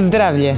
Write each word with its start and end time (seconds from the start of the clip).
Uzdravlje. 0.00 0.54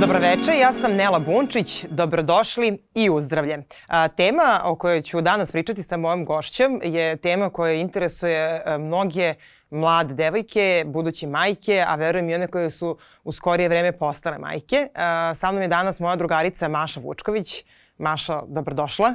Dobroveče, 0.00 0.58
ja 0.60 0.72
sam 0.72 0.94
Nela 0.94 1.18
Bunčić, 1.18 1.84
dobrodošli 1.90 2.78
i 2.94 3.10
uzdravlje. 3.10 3.62
A, 3.86 4.08
tema 4.08 4.60
o 4.64 4.74
kojoj 4.74 5.02
ću 5.02 5.20
danas 5.20 5.52
pričati 5.52 5.82
sa 5.82 5.96
mojom 5.96 6.24
gošćem 6.24 6.80
je 6.82 7.16
tema 7.16 7.50
koja 7.50 7.72
interesuje 7.72 8.62
e, 8.66 8.78
mnoge 8.78 9.34
mlade 9.70 10.14
devojke, 10.14 10.84
buduće 10.86 11.26
majke, 11.26 11.84
a 11.86 11.94
verujem 11.94 12.30
i 12.30 12.34
one 12.34 12.46
koje 12.46 12.70
su 12.70 12.98
u 13.24 13.32
skorije 13.32 13.68
vreme 13.68 13.92
postale 13.92 14.38
majke. 14.38 14.88
A, 14.94 15.32
sa 15.34 15.50
mnom 15.50 15.62
je 15.62 15.68
danas 15.68 16.00
moja 16.00 16.16
drugarica 16.16 16.68
Maša 16.68 17.00
Vučković. 17.00 17.64
Maša, 17.98 18.42
dobrodošla 18.46 19.14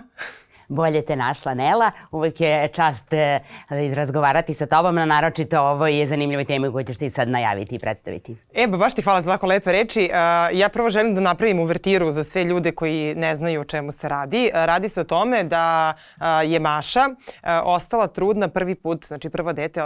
bolje 0.67 1.01
te 1.01 1.15
našla 1.15 1.53
Nela. 1.53 1.91
Uvek 2.11 2.41
je 2.41 2.67
čast 2.67 3.13
e, 3.13 3.39
izrazgovarati 3.85 4.53
sa 4.53 4.65
tobom 4.65 4.95
na 4.95 5.05
naročito 5.05 5.61
ovoj 5.61 6.05
zanimljivoj 6.07 6.45
temi 6.45 6.71
koju 6.71 6.83
ćeš 6.83 6.97
ti 6.97 7.09
sad 7.09 7.29
najaviti 7.29 7.75
i 7.75 7.79
predstaviti. 7.79 8.35
E, 8.53 8.67
ba, 8.67 8.77
baš 8.77 8.93
ti 8.93 9.01
hvala 9.01 9.21
za 9.21 9.31
tako 9.31 9.47
lepe 9.47 9.71
reči. 9.71 10.09
Ja 10.53 10.69
prvo 10.73 10.89
želim 10.89 11.15
da 11.15 11.21
napravim 11.21 11.59
uvertiru 11.59 12.11
za 12.11 12.23
sve 12.23 12.43
ljude 12.43 12.71
koji 12.71 13.15
ne 13.15 13.35
znaju 13.35 13.61
o 13.61 13.65
čemu 13.65 13.91
se 13.91 14.09
radi. 14.09 14.51
Radi 14.53 14.89
se 14.89 15.01
o 15.01 15.03
tome 15.03 15.43
da 15.43 15.93
je 16.43 16.59
Maša 16.59 17.09
ostala 17.63 18.07
trudna 18.07 18.47
prvi 18.47 18.75
put, 18.75 19.05
znači 19.05 19.29
prvo 19.29 19.53
dete 19.53 19.81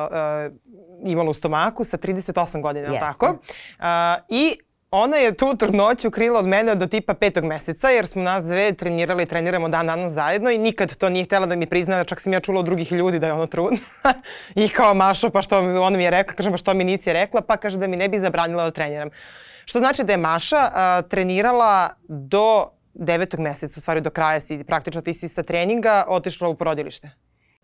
imala 1.04 1.30
u 1.30 1.34
stomaku 1.34 1.84
sa 1.84 1.98
38 1.98 2.62
godina, 2.62 2.88
Jeste. 2.88 3.00
tako? 3.00 3.38
I 4.30 4.58
Ona 4.92 5.18
je 5.18 5.34
tu 5.38 5.56
trudnoću 5.56 6.12
krila 6.12 6.40
od 6.40 6.46
mene 6.46 6.76
do 6.76 6.88
tipa 6.88 7.14
petog 7.14 7.44
meseca, 7.46 7.90
jer 7.90 8.08
smo 8.08 8.24
nas 8.24 8.46
dve 8.46 8.74
trenirali 8.74 9.24
i 9.24 9.26
treniramo 9.26 9.70
dan 9.70 9.88
danas 9.88 10.12
zajedno 10.12 10.50
i 10.50 10.58
nikad 10.58 10.96
to 10.96 11.10
nije 11.10 11.26
htela 11.26 11.46
da 11.46 11.56
mi 11.56 11.66
prizna, 11.66 12.04
čak 12.04 12.22
sam 12.22 12.34
ja 12.34 12.40
čula 12.40 12.60
od 12.60 12.66
drugih 12.66 12.92
ljudi 12.92 13.20
da 13.20 13.28
je 13.28 13.34
ona 13.34 13.48
trudna. 13.48 13.78
I 14.56 14.70
kao 14.70 14.94
Mašo, 14.94 15.30
pa 15.30 15.42
što 15.42 15.60
ona 15.60 15.98
mi 15.98 16.04
je 16.04 16.12
rekla, 16.12 16.34
kažem, 16.34 16.54
pa 16.54 16.58
što 16.58 16.74
mi 16.74 16.84
nisi 16.84 17.14
rekla, 17.14 17.42
pa 17.42 17.58
kaže 17.58 17.78
da 17.78 17.88
mi 17.88 17.98
ne 17.98 18.10
bi 18.10 18.20
zabranila 18.20 18.64
da 18.64 18.72
treniram. 18.72 19.10
Što 19.66 19.80
znači 19.80 20.04
da 20.04 20.14
je 20.14 20.18
Maša 20.18 20.72
a, 20.74 21.02
trenirala 21.10 21.90
do 22.08 22.70
devetog 22.94 23.40
meseca, 23.40 23.74
u 23.78 23.82
stvari 23.82 24.02
do 24.02 24.10
kraja 24.10 24.40
si, 24.40 24.64
praktično 24.64 25.02
ti 25.02 25.14
si 25.14 25.30
sa 25.30 25.44
treninga 25.44 26.06
otišla 26.08 26.48
u 26.48 26.56
porodilište. 26.56 27.10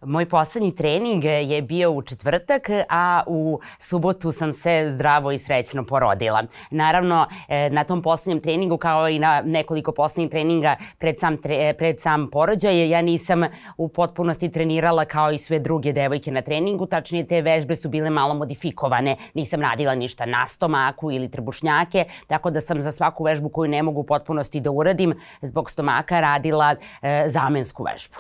Moj 0.02 0.30
poslednji 0.30 0.76
trening 0.76 1.24
je 1.24 1.62
bio 1.62 1.92
u 1.92 2.02
četvrtak, 2.02 2.70
a 2.90 3.24
u 3.28 3.60
subotu 3.80 4.32
sam 4.32 4.54
se 4.54 4.88
zdravo 4.92 5.32
i 5.32 5.38
srećno 5.38 5.86
porodila. 5.86 6.44
Naravno, 6.72 7.28
e, 7.48 7.70
na 7.70 7.84
tom 7.84 8.02
poslednjem 8.02 8.42
treningu, 8.42 8.78
kao 8.78 9.10
i 9.10 9.20
na 9.20 9.42
nekoliko 9.46 9.92
poslednjih 9.92 10.32
treninga 10.32 10.76
pred 10.98 11.20
sam, 11.20 11.38
tre, 11.38 11.74
pred 11.78 12.02
sam 12.02 12.30
porođaj, 12.32 12.90
ja 12.90 13.02
nisam 13.02 13.44
u 13.78 13.88
potpunosti 13.90 14.52
trenirala 14.52 15.06
kao 15.06 15.32
i 15.32 15.38
sve 15.38 15.60
druge 15.60 15.94
devojke 15.94 16.32
na 16.32 16.42
treningu, 16.42 16.86
tačnije 16.86 17.28
te 17.28 17.42
vežbe 17.42 17.76
su 17.76 17.90
bile 17.90 18.10
malo 18.10 18.34
modifikovane. 18.34 19.18
Nisam 19.34 19.62
radila 19.62 19.96
ništa 19.96 20.26
na 20.26 20.48
stomaku 20.48 21.12
ili 21.12 21.32
trbušnjake, 21.32 22.06
tako 22.28 22.52
da 22.52 22.62
sam 22.62 22.82
za 22.82 22.92
svaku 22.92 23.24
vežbu 23.24 23.50
koju 23.50 23.72
ne 23.72 23.84
mogu 23.84 24.00
u 24.00 24.06
potpunosti 24.06 24.60
da 24.60 24.72
uradim 24.72 25.14
zbog 25.42 25.70
stomaka 25.70 26.20
radila 26.20 26.76
e, 27.02 27.26
zamensku 27.28 27.84
vežbu. 27.84 28.16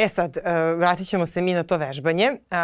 E 0.00 0.08
sad, 0.08 0.36
uh, 0.36 0.42
vratit 0.78 1.08
ćemo 1.08 1.26
se 1.26 1.40
mi 1.40 1.54
na 1.54 1.62
to 1.62 1.76
vežbanje. 1.76 2.30
Uh, 2.32 2.56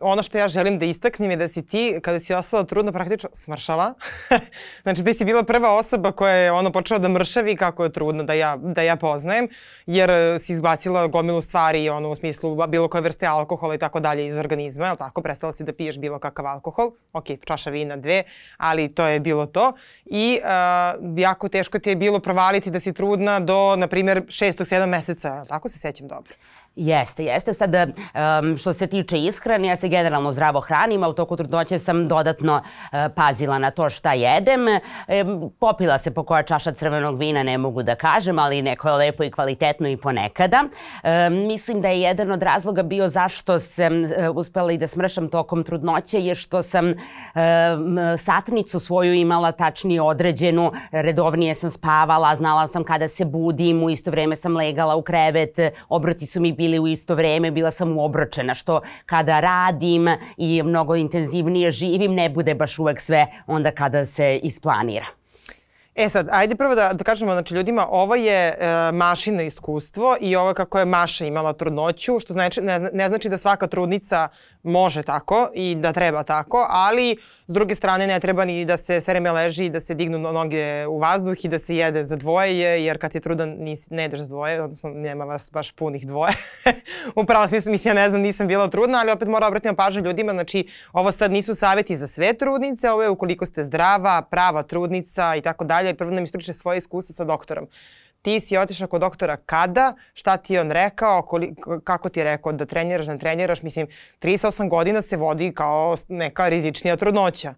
ono 0.00 0.22
što 0.22 0.38
ja 0.38 0.48
želim 0.48 0.78
da 0.78 0.84
istaknem 0.84 1.30
je 1.30 1.36
da 1.36 1.48
si 1.48 1.66
ti, 1.66 1.98
kada 2.02 2.20
si 2.20 2.34
ostala 2.34 2.64
trudno, 2.64 2.92
praktično 2.92 3.30
smršala. 3.32 3.94
znači, 4.82 5.04
ti 5.04 5.14
si 5.14 5.24
bila 5.24 5.42
prva 5.42 5.76
osoba 5.76 6.12
koja 6.12 6.34
je 6.34 6.52
ono 6.52 6.72
počela 6.72 6.98
da 7.00 7.08
mršavi 7.08 7.56
kako 7.56 7.84
je 7.84 7.92
trudno 7.92 8.22
da 8.22 8.32
ja, 8.32 8.56
da 8.56 8.82
ja 8.82 8.96
poznajem, 8.96 9.48
jer 9.86 10.10
e, 10.10 10.38
si 10.38 10.52
izbacila 10.52 11.06
gomilu 11.06 11.40
stvari 11.40 11.88
ono, 11.88 12.10
u 12.10 12.14
smislu 12.14 12.66
bilo 12.66 12.88
koje 12.88 13.02
vrste 13.02 13.26
alkohola 13.26 13.74
i 13.74 13.78
tako 13.78 14.00
dalje 14.00 14.26
iz 14.26 14.36
organizma, 14.36 14.86
je 14.86 14.96
tako? 14.96 15.22
Prestala 15.22 15.52
si 15.52 15.64
da 15.64 15.72
piješ 15.72 15.98
bilo 15.98 16.18
kakav 16.18 16.46
alkohol. 16.46 16.90
Ok, 17.12 17.24
čaša 17.44 17.70
vina 17.70 17.96
dve, 17.96 18.22
ali 18.56 18.94
to 18.94 19.06
je 19.06 19.20
bilo 19.20 19.46
to. 19.46 19.72
I 20.04 20.40
uh, 20.42 21.18
jako 21.18 21.48
teško 21.48 21.78
ti 21.78 21.90
je 21.90 21.96
bilo 21.96 22.20
provaliti 22.20 22.70
da 22.70 22.80
si 22.80 22.92
trudna 22.92 23.40
do, 23.40 23.76
na 23.76 23.86
primjer, 23.86 24.22
6. 24.22 24.64
7 24.64 24.86
meseca, 24.86 25.44
tako 25.48 25.68
se 25.68 25.78
sećam 25.78 26.08
dobro. 26.08 26.34
Jeste, 26.78 27.24
jeste. 27.24 27.52
Sad, 27.52 27.74
um, 27.74 28.56
što 28.56 28.72
se 28.72 28.86
tiče 28.86 29.18
ishrane, 29.18 29.68
ja 29.68 29.76
se 29.76 29.88
generalno 29.88 30.32
zdravo 30.32 30.60
hranim, 30.60 31.02
a 31.02 31.08
u 31.08 31.12
toku 31.12 31.36
trudnoće 31.36 31.78
sam 31.78 32.08
dodatno 32.08 32.54
uh, 32.54 32.98
pazila 33.16 33.58
na 33.58 33.70
to 33.70 33.90
šta 33.90 34.12
jedem. 34.12 34.60
Um, 34.66 35.52
popila 35.60 35.98
se 35.98 36.10
po 36.14 36.22
koja 36.22 36.42
čaša 36.42 36.72
crvenog 36.72 37.18
vina, 37.18 37.42
ne 37.42 37.58
mogu 37.58 37.82
da 37.82 37.94
kažem, 37.94 38.38
ali 38.38 38.62
neko 38.62 38.88
je 38.88 38.94
lepo 38.94 39.24
i 39.24 39.30
kvalitetno 39.30 39.88
i 39.88 39.96
ponekada. 39.96 40.64
Um, 40.64 41.46
mislim 41.46 41.80
da 41.80 41.88
je 41.88 42.00
jedan 42.00 42.30
od 42.30 42.42
razloga 42.42 42.82
bio 42.82 43.08
zašto 43.08 43.58
sam 43.58 44.02
uh, 44.02 44.10
uspela 44.34 44.72
i 44.72 44.78
da 44.78 44.86
smršam 44.86 45.28
tokom 45.28 45.64
trudnoće 45.64 46.20
je 46.20 46.34
što 46.34 46.62
sam 46.62 46.86
um, 46.86 46.94
satnicu 48.18 48.80
svoju 48.80 49.14
imala 49.14 49.52
tačnije 49.52 50.02
određenu, 50.02 50.72
redovnije 50.92 51.54
sam 51.54 51.70
spavala, 51.70 52.36
znala 52.36 52.66
sam 52.66 52.84
kada 52.84 53.08
se 53.08 53.24
budim, 53.24 53.82
u 53.82 53.90
isto 53.90 54.10
vreme 54.10 54.36
sam 54.36 54.56
legala 54.56 54.96
u 54.96 55.02
krevet, 55.02 55.58
obroti 55.88 56.26
su 56.26 56.40
mi 56.40 56.52
bili 56.52 56.67
bili 56.68 56.78
u 56.78 56.86
isto 56.86 57.14
vreme, 57.14 57.50
bila 57.50 57.70
sam 57.70 57.96
uobročena, 57.96 58.54
što 58.54 58.80
kada 59.06 59.40
radim 59.40 60.08
i 60.36 60.62
mnogo 60.62 60.96
intenzivnije 60.96 61.70
živim, 61.70 62.14
ne 62.14 62.28
bude 62.28 62.54
baš 62.54 62.78
uvek 62.78 63.00
sve 63.00 63.26
onda 63.46 63.70
kada 63.70 64.04
se 64.04 64.36
isplanira. 64.42 65.06
E 65.94 66.08
sad, 66.08 66.28
ajde 66.30 66.54
prvo 66.54 66.74
da, 66.74 66.92
da 66.92 67.04
kažemo 67.04 67.32
znači, 67.32 67.54
ljudima, 67.54 67.86
ovo 67.90 68.14
je 68.14 68.48
e, 68.48 68.92
mašino 68.92 69.42
iskustvo 69.42 70.16
i 70.20 70.36
ovo 70.36 70.54
kako 70.54 70.78
je 70.78 70.84
Maša 70.84 71.24
imala 71.26 71.52
trudnoću, 71.52 72.20
što 72.20 72.32
znači, 72.32 72.60
ne, 72.60 72.78
ne 72.92 73.08
znači 73.08 73.28
da 73.28 73.38
svaka 73.38 73.66
trudnica 73.66 74.28
može 74.62 75.02
tako 75.02 75.48
i 75.54 75.74
da 75.74 75.92
treba 75.92 76.22
tako, 76.22 76.66
ali 76.70 77.16
s 77.46 77.52
druge 77.52 77.74
strane 77.74 78.06
ne 78.06 78.20
treba 78.20 78.44
ni 78.44 78.64
da 78.64 78.76
se 78.76 79.00
sve 79.00 79.12
vreme 79.12 79.32
leži 79.32 79.64
i 79.64 79.70
da 79.70 79.80
se 79.80 79.94
dignu 79.94 80.18
noge 80.18 80.86
u 80.86 80.98
vazduh 80.98 81.44
i 81.44 81.48
da 81.48 81.58
se 81.58 81.76
jede 81.76 82.04
za 82.04 82.16
dvoje, 82.16 82.84
jer 82.84 83.00
kad 83.00 83.14
je 83.14 83.20
trudan 83.20 83.48
nis, 83.48 83.90
ne 83.90 84.02
jedeš 84.02 84.20
za 84.20 84.26
dvoje, 84.26 84.62
odnosno 84.62 84.90
nema 84.90 85.24
vas 85.24 85.50
baš 85.52 85.72
punih 85.72 86.06
dvoje. 86.06 86.32
u 87.16 87.24
pravom 87.24 87.48
smislu, 87.48 87.72
mislim, 87.72 87.96
ja 87.96 88.02
ne 88.02 88.10
znam, 88.10 88.22
nisam 88.22 88.46
bila 88.46 88.68
trudna, 88.68 88.98
ali 88.98 89.12
opet 89.12 89.28
moram 89.28 89.48
obratiti 89.48 89.76
pažnju 89.76 90.02
ljudima, 90.02 90.32
znači 90.32 90.68
ovo 90.92 91.12
sad 91.12 91.32
nisu 91.32 91.54
saveti 91.54 91.96
za 91.96 92.06
sve 92.06 92.32
trudnice, 92.32 92.90
ovo 92.90 93.02
je 93.02 93.08
ukoliko 93.08 93.46
ste 93.46 93.62
zdrava, 93.62 94.22
prava 94.22 94.62
trudnica 94.62 95.36
i 95.36 95.40
tako 95.40 95.64
dalje, 95.64 95.94
prvo 95.94 96.10
nam 96.10 96.24
ispričaj 96.24 96.54
svoje 96.54 96.78
iskustva 96.78 97.14
sa 97.14 97.24
doktorom 97.24 97.66
ti 98.22 98.40
si 98.40 98.56
otišao 98.56 98.88
kod 98.88 99.00
doktora 99.00 99.36
kada, 99.36 99.94
šta 100.14 100.36
ti 100.36 100.54
je 100.54 100.60
on 100.60 100.70
rekao, 100.70 101.22
koliko, 101.22 101.80
kako 101.80 102.08
ti 102.08 102.20
je 102.20 102.24
rekao 102.24 102.52
da 102.52 102.66
treniraš, 102.66 103.06
ne 103.06 103.18
treniraš, 103.18 103.62
mislim, 103.62 103.86
38 104.20 104.68
godina 104.68 105.02
se 105.02 105.16
vodi 105.16 105.52
kao 105.54 105.94
neka 106.08 106.48
rizičnija 106.48 106.96
trudnoća. 106.96 107.54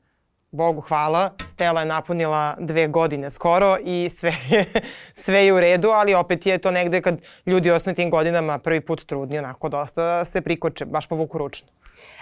Bogu 0.53 0.81
hvala, 0.81 1.31
Stela 1.47 1.81
je 1.81 1.87
napunila 1.87 2.56
dve 2.59 2.88
godine 2.88 3.31
skoro 3.31 3.76
i 3.84 4.10
sve 4.10 4.32
je, 4.50 4.65
sve 5.25 5.47
je 5.47 5.53
u 5.53 5.60
redu, 5.60 5.88
ali 5.88 6.15
opet 6.15 6.47
je 6.47 6.59
to 6.59 6.71
negde 6.71 7.00
kad 7.00 7.21
ljudi 7.47 7.71
osnovi 7.71 7.97
tim 7.97 8.10
godinama 8.10 8.59
prvi 8.59 8.81
put 8.81 9.06
trudni, 9.06 9.38
onako 9.38 9.69
dosta 9.69 10.25
se 10.25 10.41
prikoče, 10.41 10.84
baš 10.84 11.06
povuku 11.06 11.38
ručno. 11.38 11.69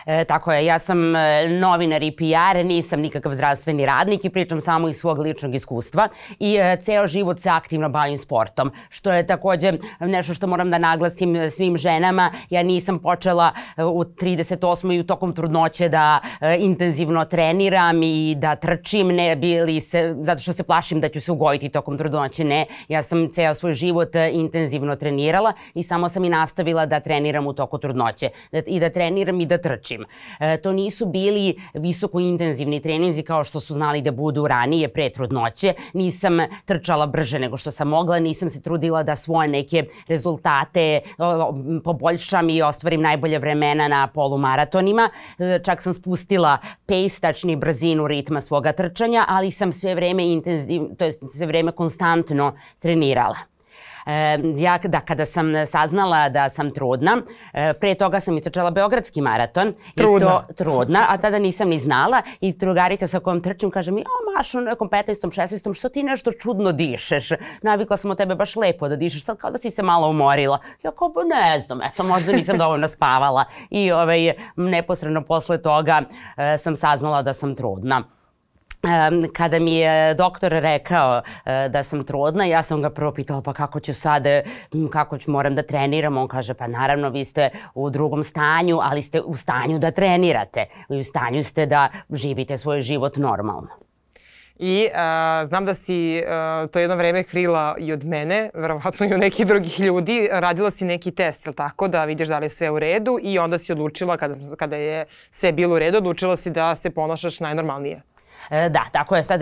E, 0.09 0.25
tako 0.25 0.53
je, 0.53 0.65
ja 0.65 0.79
sam 0.79 1.17
e, 1.17 1.49
novinar 1.49 2.03
i 2.03 2.17
PR, 2.17 2.65
nisam 2.65 3.01
nikakav 3.01 3.35
zdravstveni 3.35 3.87
radnik 3.87 4.25
i 4.25 4.31
pričam 4.31 4.61
samo 4.61 4.89
iz 4.89 4.97
svog 4.97 5.19
ličnog 5.19 5.55
iskustva 5.55 6.09
i 6.39 6.57
e, 6.57 6.77
ceo 6.83 7.07
život 7.07 7.41
se 7.41 7.51
aktivno 7.51 7.89
bavim 7.89 8.17
sportom, 8.17 8.73
što 8.89 9.13
je 9.13 9.27
takođe 9.27 9.73
nešto 10.01 10.35
što 10.35 10.47
moram 10.47 10.71
da 10.71 10.79
naglasim 10.79 11.51
svim 11.51 11.77
ženama. 11.77 12.33
Ja 12.51 12.63
nisam 12.63 12.99
počela 12.99 13.53
e, 13.77 13.85
u 13.85 14.05
38. 14.05 14.95
i 14.97 15.01
u 15.01 15.07
tokom 15.07 15.35
trudnoće 15.35 15.89
da 15.89 16.21
e, 16.41 16.57
intenzivno 16.61 17.25
treniram 17.25 18.03
i 18.03 18.35
da 18.39 18.57
trčim, 18.57 19.09
ne 19.09 19.37
bili 19.37 19.81
se, 19.81 20.15
zato 20.21 20.41
što 20.41 20.53
se 20.53 20.63
plašim 20.63 21.01
da 21.01 21.09
ću 21.09 21.21
se 21.21 21.33
ugojiti 21.33 21.69
tokom 21.69 21.99
trudnoće, 21.99 22.45
ne. 22.45 22.67
Ja 22.89 23.03
sam 23.03 23.31
ceo 23.31 23.55
svoj 23.55 23.75
život 23.75 24.17
e, 24.17 24.31
intenzivno 24.33 24.97
trenirala 24.97 25.53
i 25.75 25.83
samo 25.83 26.09
sam 26.09 26.25
i 26.25 26.29
nastavila 26.29 26.87
da 26.87 27.01
treniram 27.01 27.47
u 27.47 27.53
toku 27.53 27.79
trudnoće. 27.79 28.29
Da, 28.53 28.63
I 28.67 28.81
da 28.81 28.91
treniram 28.91 29.41
i 29.41 29.47
da 29.47 29.59
trčim 29.59 29.98
trećim. 30.05 30.15
E, 30.41 30.57
to 30.57 30.73
nisu 30.73 31.07
bili 31.07 31.61
visoko 31.75 32.21
intenzivni 32.21 32.81
treninzi 32.81 33.23
kao 33.23 33.45
što 33.45 33.61
su 33.61 33.75
znali 33.75 34.03
da 34.03 34.13
budu 34.13 34.47
ranije 34.47 34.89
pre 34.89 35.11
trudnoće. 35.11 35.75
Nisam 35.93 36.39
trčala 36.65 37.07
brže 37.07 37.39
nego 37.39 37.57
što 37.57 37.71
sam 37.71 37.89
mogla, 37.89 38.19
nisam 38.19 38.51
se 38.51 38.63
trudila 38.63 39.03
da 39.03 39.17
svoje 39.17 39.49
neke 39.49 39.85
rezultate 40.09 41.01
poboljšam 41.85 42.51
i 42.51 42.63
ostvarim 42.63 43.01
najbolje 43.01 43.39
vremena 43.39 43.89
na 43.89 44.07
polumaratonima. 44.07 45.11
E, 45.39 45.61
čak 45.65 45.83
sam 45.83 45.95
spustila 45.95 46.59
pace, 46.87 47.21
tačni 47.21 47.57
brzinu 47.57 48.07
ritma 48.09 48.41
svoga 48.41 48.73
trčanja, 48.73 49.25
ali 49.29 49.51
sam 49.51 49.73
sve 49.73 49.95
vreme 49.95 50.27
intenzivno, 50.27 50.89
to 50.99 51.05
je 51.05 51.13
sve 51.13 51.47
vreme 51.47 51.73
konstantno 51.73 52.53
trenirala 52.79 53.58
ja 54.57 54.79
da 54.79 55.01
kada 55.01 55.25
sam 55.25 55.67
saznala 55.67 56.29
da 56.29 56.49
sam 56.49 56.71
trudna, 56.71 57.23
e, 57.53 57.73
pre 57.81 57.95
toga 57.95 58.21
sam 58.21 58.37
istračala 58.37 58.71
Beogradski 58.71 59.21
maraton. 59.21 59.75
Trudna. 59.95 60.27
I 60.27 60.31
to, 60.31 60.65
trudna, 60.65 61.07
a 61.09 61.17
tada 61.19 61.39
nisam 61.39 61.69
ni 61.69 61.79
znala 61.79 62.23
i 62.41 62.53
drugarica 62.53 63.07
sa 63.07 63.21
kojom 63.21 63.43
trčim 63.43 63.71
kaže 63.71 63.93
mi, 63.93 64.01
o 64.01 64.37
Mašo, 64.37 64.61
nekom 64.61 64.91
15. 64.91 65.29
16. 65.29 65.79
što 65.79 65.89
ti 65.89 66.03
nešto 66.03 66.33
čudno 66.33 66.73
dišeš? 66.73 67.29
Navikla 67.63 67.97
sam 67.97 68.11
od 68.11 68.17
tebe 68.17 68.35
baš 68.35 68.57
lepo 68.57 68.89
da 68.89 68.97
dišeš, 68.97 69.25
sad 69.25 69.39
kao 69.39 69.51
da 69.51 69.59
si 69.59 69.71
se 69.71 69.83
malo 69.83 70.09
umorila. 70.09 70.59
Ja 70.83 70.91
kao, 70.91 71.13
pa 71.13 71.21
ne 71.25 71.59
znam, 71.59 71.83
eto, 71.83 72.03
možda 72.03 72.33
nisam 72.33 72.59
dovoljno 72.59 72.89
spavala. 72.89 73.45
I 73.71 73.93
ovaj, 73.93 74.33
neposredno 74.57 75.23
posle 75.23 75.63
toga 75.63 76.03
e, 76.37 76.59
sam 76.59 76.77
saznala 76.77 77.23
da 77.23 77.33
sam 77.33 77.55
trudna. 77.55 78.18
Kada 79.33 79.59
mi 79.59 79.75
je 79.75 80.15
doktor 80.15 80.53
rekao 80.53 81.23
e, 81.45 81.69
da 81.69 81.83
sam 81.83 82.05
trudna, 82.05 82.45
ja 82.45 82.63
sam 82.63 82.83
ga 82.83 82.91
prvo 82.91 83.13
pitala 83.13 83.43
pa 83.43 83.53
kako 83.53 83.81
ću 83.81 83.95
sad, 83.95 84.27
e, 84.27 84.45
kako 84.93 85.19
ću, 85.19 85.31
moram 85.31 85.55
da 85.55 85.63
treniram. 85.63 86.17
On 86.17 86.29
kaže 86.29 86.55
pa 86.55 86.67
naravno 86.67 87.09
vi 87.09 87.25
ste 87.25 87.51
u 87.75 87.91
drugom 87.91 88.25
stanju, 88.25 88.79
ali 88.83 89.03
ste 89.03 89.21
u 89.21 89.37
stanju 89.37 89.79
da 89.79 89.91
trenirate. 89.91 90.67
I 90.91 91.01
u 91.01 91.05
stanju 91.05 91.43
ste 91.43 91.67
da 91.67 91.89
živite 92.11 92.57
svoj 92.57 92.83
život 92.83 93.17
normalno. 93.17 93.69
I 94.59 94.89
a, 94.95 95.45
znam 95.47 95.65
da 95.65 95.75
si 95.75 96.23
a, 96.29 96.67
to 96.73 96.79
jedno 96.79 96.97
vreme 96.97 97.23
krila 97.23 97.77
i 97.79 97.93
od 97.93 98.05
mene, 98.05 98.51
verovatno 98.55 99.07
i 99.07 99.15
od 99.15 99.21
nekih 99.21 99.47
drugih 99.47 99.81
ljudi. 99.81 100.29
Radila 100.33 100.71
si 100.71 100.85
neki 100.85 101.11
test, 101.11 101.47
je 101.47 101.53
tako, 101.53 101.89
da 101.89 102.05
vidiš 102.05 102.29
da 102.29 102.39
li 102.39 102.45
je 102.45 102.51
sve 102.51 102.71
u 102.71 102.79
redu 102.79 103.19
i 103.23 103.39
onda 103.39 103.59
si 103.59 103.73
odlučila, 103.73 104.17
kada, 104.17 104.57
kada 104.57 104.77
je 104.77 105.05
sve 105.31 105.53
bilo 105.53 105.75
u 105.75 105.79
redu, 105.79 105.99
odlučila 105.99 106.37
si 106.37 106.51
da 106.51 106.77
se 106.77 106.91
ponašaš 106.91 107.41
najnormalnije. 107.41 108.03
E, 108.51 108.69
da, 108.69 108.85
tako 108.93 109.17
je 109.17 109.23
sad 109.23 109.41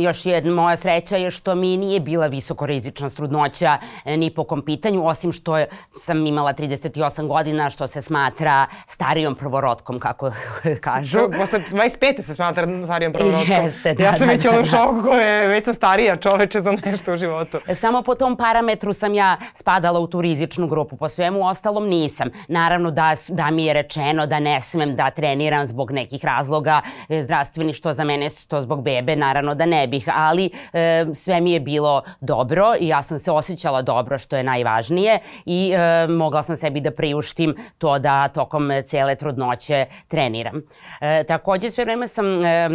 još 0.00 0.26
jedna 0.26 0.52
moja 0.52 0.76
sreća 0.76 1.16
je 1.16 1.30
što 1.30 1.54
mi 1.54 1.76
nije 1.76 2.00
bila 2.00 2.26
visokorizična 2.26 3.10
strudnoća 3.10 3.78
e, 4.04 4.16
ni 4.16 4.30
po 4.30 4.44
kom 4.44 4.62
pitanju, 4.62 5.06
osim 5.06 5.32
što 5.32 5.58
je, 5.58 5.66
sam 5.96 6.26
imala 6.26 6.52
38 6.54 7.26
godina, 7.26 7.70
što 7.70 7.86
se 7.86 8.02
smatra 8.02 8.66
starijom 8.86 9.34
prvorotkom, 9.34 10.00
kako 10.00 10.30
kažu. 10.80 11.18
Posle 11.36 11.60
25. 11.60 12.22
se 12.22 12.34
smatra 12.34 12.82
starijom 12.82 13.12
prvorotkom. 13.12 13.64
Jeste, 13.64 13.94
da, 13.94 14.04
ja 14.04 14.12
sam 14.12 14.26
da, 14.26 14.32
već 14.32 14.42
da, 14.42 14.50
ono 14.50 14.60
da. 14.60 14.66
šoku 14.66 15.02
koje 15.02 15.48
već 15.48 15.64
sam 15.64 15.74
starija 15.74 16.16
čoveče 16.16 16.60
za 16.60 16.72
nešto 16.84 17.14
u 17.14 17.16
životu. 17.16 17.58
E, 17.66 17.74
Samo 17.74 18.02
po 18.02 18.14
tom 18.14 18.36
parametru 18.36 18.92
sam 18.92 19.14
ja 19.14 19.36
spadala 19.54 20.00
u 20.00 20.06
tu 20.06 20.20
rizičnu 20.20 20.66
grupu, 20.66 20.96
po 20.96 21.08
svemu 21.08 21.46
ostalom 21.46 21.88
nisam. 21.88 22.28
Naravno 22.48 22.90
da, 22.90 23.14
da 23.28 23.50
mi 23.50 23.64
je 23.64 23.74
rečeno 23.74 24.26
da 24.26 24.40
ne 24.40 24.60
smem 24.60 24.96
da 24.96 25.10
treniram 25.10 25.66
zbog 25.66 25.90
nekih 25.90 26.24
razloga 26.24 26.80
e, 27.08 27.22
zdravstvenih, 27.22 27.76
što 27.76 27.92
za 27.92 28.04
mene 28.04 28.30
što 28.42 28.60
zbog 28.60 28.82
bebe, 28.82 29.16
naravno 29.16 29.54
da 29.54 29.66
ne 29.66 29.86
bih, 29.86 30.08
ali 30.14 30.50
e, 30.72 31.04
sve 31.14 31.40
mi 31.40 31.52
je 31.52 31.60
bilo 31.60 32.02
dobro 32.20 32.74
i 32.80 32.88
ja 32.88 33.02
sam 33.02 33.18
se 33.18 33.32
osjećala 33.32 33.82
dobro, 33.82 34.18
što 34.18 34.36
je 34.36 34.42
najvažnije 34.42 35.18
i 35.46 35.72
e, 35.72 36.06
mogla 36.08 36.42
sam 36.42 36.56
sebi 36.56 36.80
da 36.80 36.90
priuštim 36.90 37.56
to 37.78 37.98
da 37.98 38.28
tokom 38.28 38.70
cele 38.86 39.14
trudnoće 39.14 39.86
treniram. 40.08 40.62
E, 41.00 41.24
takođe, 41.24 41.70
sve 41.70 41.84
vreme 41.84 42.08
sam 42.08 42.44
e, 42.44 42.68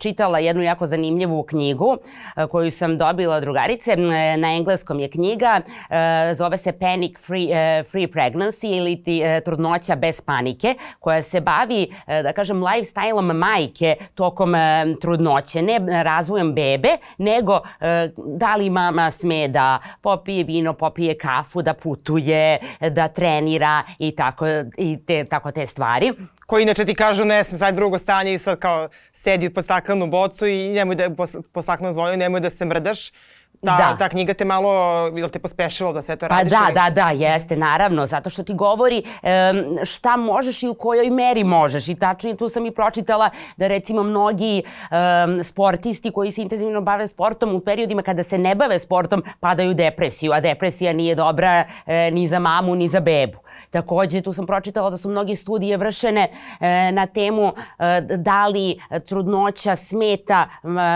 čitala 0.00 0.38
jednu 0.38 0.62
jako 0.62 0.86
zanimljivu 0.86 1.42
knjigu 1.42 1.96
e, 2.36 2.46
koju 2.46 2.70
sam 2.70 2.98
dobila 2.98 3.36
od 3.36 3.42
drugarice. 3.42 3.92
E, 3.92 4.36
na 4.36 4.54
engleskom 4.54 5.00
je 5.00 5.10
knjiga, 5.10 5.60
e, 5.90 6.34
zove 6.34 6.56
se 6.56 6.72
Panic 6.72 7.18
Free, 7.26 7.48
e, 7.52 7.84
Free 7.84 8.06
Pregnancy 8.06 8.76
ili 8.76 9.02
ti, 9.02 9.22
e, 9.22 9.40
trudnoća 9.40 9.96
bez 9.96 10.20
panike, 10.20 10.74
koja 11.00 11.22
se 11.22 11.40
bavi, 11.40 11.92
e, 12.06 12.22
da 12.22 12.32
kažem, 12.32 12.62
lifestyle-om 12.62 13.32
majke 13.32 13.96
tokom 14.14 14.54
e, 14.54 14.86
trudnoće, 15.00 15.13
ne 15.62 16.02
razvojem 16.02 16.54
bebe, 16.54 16.88
nego 17.18 17.60
e, 17.80 18.10
da 18.16 18.56
li 18.56 18.70
mama 18.70 19.10
sme 19.10 19.48
da 19.48 19.78
popije 20.02 20.44
vino, 20.44 20.72
popije 20.72 21.18
kafu, 21.18 21.62
da 21.62 21.74
putuje, 21.74 22.58
da 22.90 23.08
trenira 23.08 23.82
i 23.98 24.16
tako, 24.16 24.46
i 24.76 24.98
te, 25.06 25.24
tako 25.24 25.50
te 25.50 25.66
stvari 25.66 26.12
koji 26.46 26.62
inače 26.62 26.84
ti 26.84 26.94
kažu 26.94 27.24
ne 27.24 27.44
sam 27.44 27.58
sad 27.58 27.74
drugo 27.74 27.98
stanje 27.98 28.34
i 28.34 28.38
sad 28.38 28.58
kao 28.58 28.88
sedi 29.12 29.50
pod 29.50 29.64
staklenu 29.64 30.06
bocu 30.06 30.46
i 30.46 30.68
nemoj 30.68 30.96
da 30.96 31.10
po 31.52 31.62
staklenu 31.62 31.92
zvoju, 31.92 32.16
nemoj 32.16 32.40
da 32.40 32.50
se 32.50 32.64
mrdaš. 32.64 33.10
Ta, 33.56 33.76
Da. 33.78 33.96
ta 33.98 34.08
knjiga 34.08 34.34
te 34.34 34.44
malo, 34.44 34.72
ili 35.08 35.30
te 35.30 35.38
pospešilo 35.38 35.92
da 35.92 36.02
sve 36.02 36.16
to 36.16 36.28
Pa 36.28 36.34
radiš? 36.34 36.50
da, 36.50 36.58
ili- 36.64 36.74
da, 36.74 36.90
da, 36.92 37.10
jeste, 37.10 37.56
naravno, 37.56 38.06
zato 38.06 38.30
što 38.30 38.42
ti 38.42 38.54
govori 38.54 39.02
em, 39.22 39.54
šta 39.84 40.16
možeš 40.16 40.62
i 40.62 40.68
u 40.68 40.74
kojoj 40.74 41.10
meri 41.10 41.44
možeš. 41.44 41.88
I 41.88 41.94
tačno 41.96 42.34
tu 42.34 42.48
sam 42.48 42.66
i 42.66 42.70
pročitala 42.72 43.30
da 43.56 43.66
recimo 43.66 44.02
mnogi 44.02 44.62
em, 44.90 45.44
sportisti 45.44 46.10
koji 46.10 46.30
se 46.30 46.42
intenzivno 46.42 46.80
bave 46.80 47.06
sportom 47.06 47.54
u 47.54 47.60
periodima 47.60 48.02
kada 48.02 48.22
se 48.22 48.38
ne 48.38 48.54
bave 48.54 48.78
sportom 48.78 49.22
padaju 49.40 49.70
u 49.70 49.74
depresiju, 49.74 50.32
a 50.32 50.40
depresija 50.40 50.92
nije 50.92 51.14
dobra 51.14 51.64
e, 51.86 52.10
ni 52.10 52.28
za 52.28 52.38
mamu 52.38 52.74
ni 52.74 52.88
za 52.88 53.00
bebu. 53.00 53.38
Takođe, 53.74 54.20
tu 54.22 54.32
sam 54.32 54.46
pročitala 54.46 54.90
da 54.90 54.96
su 54.96 55.08
mnogi 55.10 55.36
studije 55.36 55.76
vršene 55.76 56.28
e, 56.60 56.92
na 56.92 57.06
temu 57.06 57.48
e, 57.48 58.00
da 58.16 58.46
li 58.46 58.80
trudnoća 59.06 59.76
smeta 59.76 60.48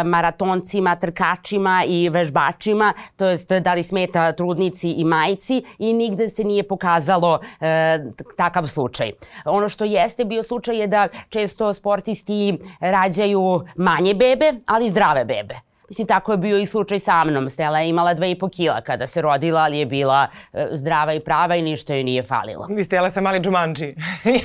maratoncima, 0.04 0.96
trkačima 0.96 1.82
i 1.86 2.08
vežbačima, 2.08 2.92
to 3.16 3.26
jest 3.26 3.52
da 3.52 3.74
li 3.74 3.82
smeta 3.82 4.32
trudnici 4.32 4.90
i 4.90 5.04
majci 5.04 5.62
i 5.78 5.92
nigde 5.92 6.28
se 6.28 6.44
nije 6.44 6.68
pokazalo 6.68 7.40
e, 7.60 7.98
takav 8.36 8.66
slučaj. 8.66 9.12
Ono 9.44 9.68
što 9.68 9.84
jeste 9.84 10.24
bio 10.24 10.42
slučaj 10.42 10.76
je 10.76 10.86
da 10.86 11.08
često 11.28 11.72
sportisti 11.72 12.58
rađaju 12.80 13.64
manje 13.76 14.14
bebe, 14.14 14.52
ali 14.66 14.90
zdrave 14.90 15.24
bebe. 15.24 15.67
Mislim, 15.88 16.06
tako 16.06 16.32
je 16.32 16.38
bio 16.38 16.58
i 16.58 16.66
slučaj 16.66 16.98
sa 16.98 17.24
mnom. 17.24 17.48
Stella 17.48 17.80
je 17.80 17.88
imala 17.88 18.14
2,5 18.14 18.56
kila 18.56 18.80
kada 18.80 19.06
se 19.06 19.22
rodila, 19.22 19.60
ali 19.60 19.78
je 19.78 19.86
bila 19.86 20.26
e, 20.52 20.66
zdrava 20.72 21.14
i 21.14 21.20
prava 21.20 21.56
i 21.56 21.62
ništa 21.62 21.94
joj 21.94 22.04
nije 22.04 22.22
falilo. 22.22 22.66
Vi 22.70 22.84
stela 22.84 23.10
se 23.10 23.20
mali 23.20 23.40
džumanđi. 23.40 23.86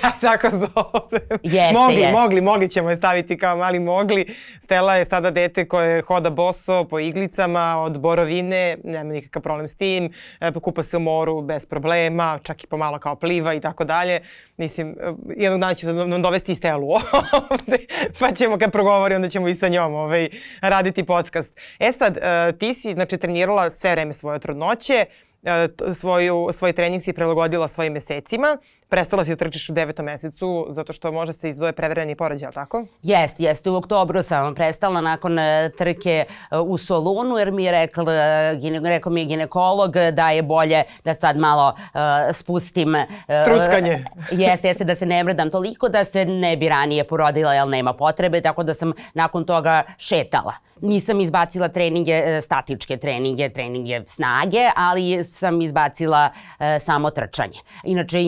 ja 0.04 0.12
tako 0.22 0.50
zovem. 0.50 1.40
Jeste, 1.44 1.74
mogli, 1.80 1.95
jeste. 1.95 2.12
mogli, 2.12 2.42
mogli 2.42 2.69
ćemo 2.69 2.90
je 2.90 2.95
staviti 2.95 3.38
kao 3.38 3.57
mali 3.57 3.80
mogli. 3.80 4.25
Stela 4.62 4.95
je 4.95 5.06
sada 5.06 5.31
dete 5.31 5.68
koje 5.68 6.01
hoda 6.01 6.30
boso 6.30 6.84
po 6.84 7.00
iglicama 7.00 7.78
od 7.78 8.00
borovine, 8.00 8.78
nema 8.84 9.13
nikakav 9.13 9.42
problem 9.42 9.68
s 9.68 9.75
tim. 9.75 10.12
E, 10.40 10.51
Kupa 10.51 10.84
se 10.84 10.98
u 10.98 11.00
moru 11.00 11.42
bez 11.42 11.66
problema, 11.66 12.40
čak 12.44 12.63
i 12.63 12.68
pomalo 12.68 13.00
kao 13.00 13.16
pliva 13.16 13.54
i 13.54 13.60
tako 13.60 13.84
dalje. 13.84 14.22
Mislim, 14.57 14.90
e, 14.90 15.13
jednog 15.38 15.60
dana 15.60 15.74
ću 15.74 15.88
nam 15.88 16.22
dovesti 16.22 16.51
i 16.51 16.56
Stelu 16.56 16.88
ovde, 17.51 17.78
pa 18.19 18.31
ćemo 18.31 18.57
kad 18.57 18.72
progovori, 18.72 19.16
onda 19.16 19.30
ćemo 19.30 19.48
i 19.48 19.54
sa 19.54 19.68
njom 19.68 19.94
ovaj, 19.94 20.30
raditi 20.62 21.04
podcast. 21.04 21.32
E 21.80 21.91
sad, 21.91 22.18
e, 22.18 22.53
ti 22.59 22.74
si 22.74 22.94
znači, 22.94 23.18
trenirala 23.18 23.71
sve 23.71 23.91
vreme 23.91 24.13
svoje 24.13 24.39
trudnoće, 24.39 25.06
e, 25.44 25.68
svoju, 25.94 26.50
svoj 26.53 26.74
trening 26.74 27.03
si 27.03 27.13
prilagodila 27.13 27.68
svojim 27.68 27.94
mesecima. 27.94 28.57
Prestala 28.89 29.24
si 29.24 29.31
da 29.31 29.35
trčiš 29.35 29.69
u 29.69 29.74
devetom 29.74 30.06
mesecu 30.06 30.68
zato 30.69 30.94
što 30.94 31.12
može 31.12 31.33
se 31.33 31.50
izzove 31.50 31.71
prevremeni 31.71 32.15
porođaj, 32.15 32.45
ali 32.45 32.53
tako? 32.53 32.85
Jeste, 33.03 33.44
jeste. 33.44 33.69
U 33.69 33.75
oktobru 33.75 34.24
sam 34.24 34.56
prestala 34.56 35.01
nakon 35.01 35.39
e, 35.39 35.69
trke 35.77 36.25
e, 36.51 36.57
u 36.57 36.77
Solunu 36.77 37.38
jer 37.38 37.51
mi 37.51 37.63
je 37.63 37.71
rekl, 37.71 38.09
e, 38.09 38.80
rekao 38.83 39.12
mi 39.12 39.21
je 39.21 39.25
ginekolog 39.25 39.94
da 40.13 40.30
je 40.30 40.44
bolje 40.44 40.83
da 41.03 41.13
sad 41.13 41.38
malo 41.38 41.75
e, 42.30 42.33
spustim... 42.33 42.95
e, 42.95 43.07
Truckanje. 43.45 44.06
Jeste, 44.31 44.68
jeste 44.68 44.83
da 44.83 44.95
se 44.95 45.06
ne 45.06 45.24
mrdam 45.24 45.50
toliko 45.50 45.89
da 45.89 46.03
se 46.03 46.25
ne 46.25 46.57
bi 46.57 46.69
ranije 46.69 47.03
porodila 47.03 47.53
jer 47.53 47.68
nema 47.68 47.94
potrebe, 47.94 48.42
tako 48.42 48.63
da 48.63 48.73
sam 48.73 48.94
nakon 49.13 49.45
toga 49.45 49.83
šetala. 49.97 50.54
Nisam 50.81 51.21
izbacila 51.21 51.68
treninge, 51.68 52.42
statičke 52.42 52.97
treninge, 52.97 53.49
treninge 53.49 54.02
snage, 54.06 54.69
ali 54.75 55.23
sam 55.23 55.61
izbacila 55.61 56.30
e, 56.59 56.80
samo 56.80 57.09
trčanje. 57.09 57.59
Inače, 57.83 58.21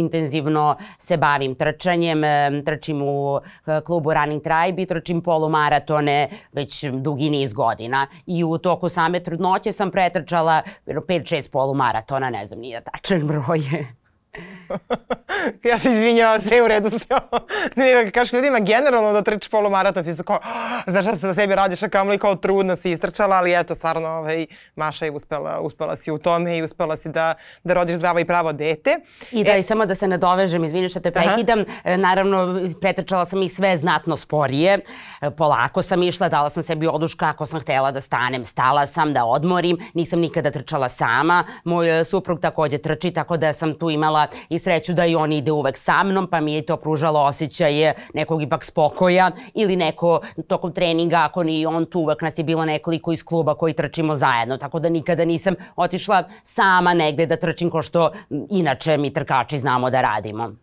intenzivno 0.46 0.76
se 1.00 1.18
bavim 1.18 1.56
trčanjem, 1.56 2.22
trčim 2.66 3.02
u 3.02 3.40
e, 3.66 3.82
klubu 3.82 4.14
Running 4.14 4.44
Tribe 4.44 4.82
i 4.82 4.86
trčim 4.86 5.22
polumaratone 5.22 6.30
već 6.54 6.86
dugi 6.86 7.30
niz 7.30 7.54
godina. 7.54 8.08
I 8.26 8.44
u 8.44 8.58
toku 8.58 8.90
same 8.90 9.20
trudnoće 9.20 9.72
sam 9.72 9.92
pretrčala 9.92 10.62
5-6 10.86 11.52
polumaratona, 11.52 12.30
ne 12.30 12.46
znam, 12.46 12.60
nije 12.60 12.82
tačan 12.82 13.28
broj. 13.28 13.60
ja 15.70 15.78
se 15.78 15.90
izvinjavam, 15.90 16.40
sve 16.40 16.58
je 16.58 16.64
u 16.64 16.68
redu 16.68 16.90
s 16.90 17.10
njom. 17.10 17.20
ne, 17.76 18.12
kažeš 18.12 18.34
ljudima 18.34 18.60
generalno 18.60 19.14
da 19.14 19.22
trčiš 19.22 19.50
polumaraton, 19.50 20.04
svi 20.04 20.14
su 20.14 20.24
kao, 20.24 20.40
"Ah, 20.44 20.92
znaš 20.92 21.06
šta 21.06 21.16
se 21.16 21.28
da 21.28 21.34
sebi 21.34 21.56
radiš, 21.56 21.84
a 21.84 21.90
kamoli 21.90 22.18
kao 22.18 22.36
trudna 22.36 22.76
si 22.76 22.92
istrčala, 22.92 23.36
ali 23.36 23.60
eto, 23.60 23.76
stvarno, 23.76 24.10
ovaj, 24.10 24.46
Maša 24.76 25.06
je 25.06 25.12
uspela, 25.12 25.60
uspela 25.60 25.96
si 25.96 26.12
u 26.12 26.18
tome 26.18 26.58
i 26.58 26.64
uspela 26.64 26.98
si 26.98 27.10
da, 27.10 27.34
da 27.64 27.74
rodiš 27.74 27.96
zdravo 27.96 28.20
i 28.20 28.26
pravo 28.26 28.54
dete. 28.54 29.00
I 29.32 29.44
da, 29.44 29.56
i 29.56 29.64
samo 29.64 29.86
da 29.86 29.96
se 29.96 30.08
nadovežem, 30.08 30.64
izvini 30.64 30.90
što 30.90 31.00
te 31.00 31.12
Aha. 31.16 31.26
prekidam, 31.26 31.64
e, 31.84 31.98
naravno 31.98 32.60
pretrčala 32.82 33.26
sam 33.26 33.42
ih 33.42 33.52
sve 33.52 33.78
znatno 33.78 34.18
sporije, 34.18 34.80
E, 35.26 35.32
polako 35.32 35.82
sam 35.82 36.04
išla, 36.04 36.30
dala 36.30 36.50
sam 36.50 36.64
sebi 36.64 36.88
oduška 36.88 37.30
ako 37.30 37.46
sam 37.46 37.60
htela 37.60 37.92
da 37.92 38.02
stanem, 38.02 38.46
stala 38.46 38.88
sam 38.88 39.14
da 39.14 39.26
odmorim, 39.26 39.78
nisam 39.94 40.20
nikada 40.20 40.52
trčala 40.52 40.90
sama, 40.90 41.44
moj 41.64 42.00
e, 42.00 42.04
suprug 42.04 42.40
takođe 42.40 42.78
trči, 42.78 43.12
tako 43.12 43.38
da 43.38 43.54
sam 43.54 43.74
tu 43.80 43.90
imala 43.90 44.25
i 44.50 44.60
sreću 44.60 44.94
da 44.94 45.06
i 45.06 45.16
on 45.16 45.32
ide 45.32 45.52
uvek 45.52 45.78
sa 45.78 46.04
mnom, 46.04 46.28
pa 46.28 46.42
mi 46.42 46.54
je 46.54 46.66
to 46.66 46.78
pružalo 46.78 47.20
osjećaje 47.20 47.94
nekog 48.14 48.42
ipak 48.42 48.66
spokoja 48.66 49.32
ili 49.54 49.76
neko 49.76 50.22
tokom 50.48 50.72
treninga, 50.74 51.18
ako 51.24 51.44
ni 51.44 51.66
on 51.66 51.86
tu 51.86 52.00
uvek 52.00 52.22
nas 52.22 52.38
je 52.38 52.44
bilo 52.44 52.66
nekoliko 52.66 53.12
iz 53.12 53.24
kluba 53.24 53.56
koji 53.56 53.74
trčimo 53.74 54.16
zajedno, 54.16 54.58
tako 54.58 54.80
da 54.80 54.90
nikada 54.90 55.26
nisam 55.26 55.56
otišla 55.76 56.24
sama 56.44 56.94
negde 56.94 57.26
da 57.26 57.38
trčim 57.38 57.70
ko 57.70 57.82
što 57.82 58.12
inače 58.50 58.98
mi 58.98 59.14
trkači 59.14 59.60
znamo 59.60 59.90
da 59.90 60.02
radimo. 60.02 60.56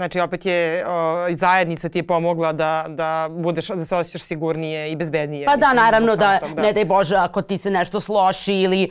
Znači, 0.00 0.20
opet 0.20 0.46
je 0.46 0.86
o, 0.88 1.26
zajednica 1.36 1.88
ti 1.88 1.98
je 1.98 2.06
pomogla 2.06 2.52
da, 2.52 2.86
da, 2.88 3.28
budeš, 3.30 3.68
da 3.68 3.84
se 3.84 3.96
osjećaš 3.96 4.22
sigurnije 4.22 4.92
i 4.92 4.96
bezbednije. 4.96 5.46
Pa 5.46 5.56
da, 5.56 5.66
mislim, 5.66 5.84
naravno 5.84 6.12
zbog 6.12 6.18
da, 6.18 6.38
samog 6.40 6.56
tog, 6.56 6.64
ne 6.64 6.72
daj 6.72 6.84
Bože, 6.84 7.16
ako 7.16 7.42
ti 7.42 7.58
se 7.58 7.70
nešto 7.70 8.00
sloši 8.00 8.54
ili 8.54 8.90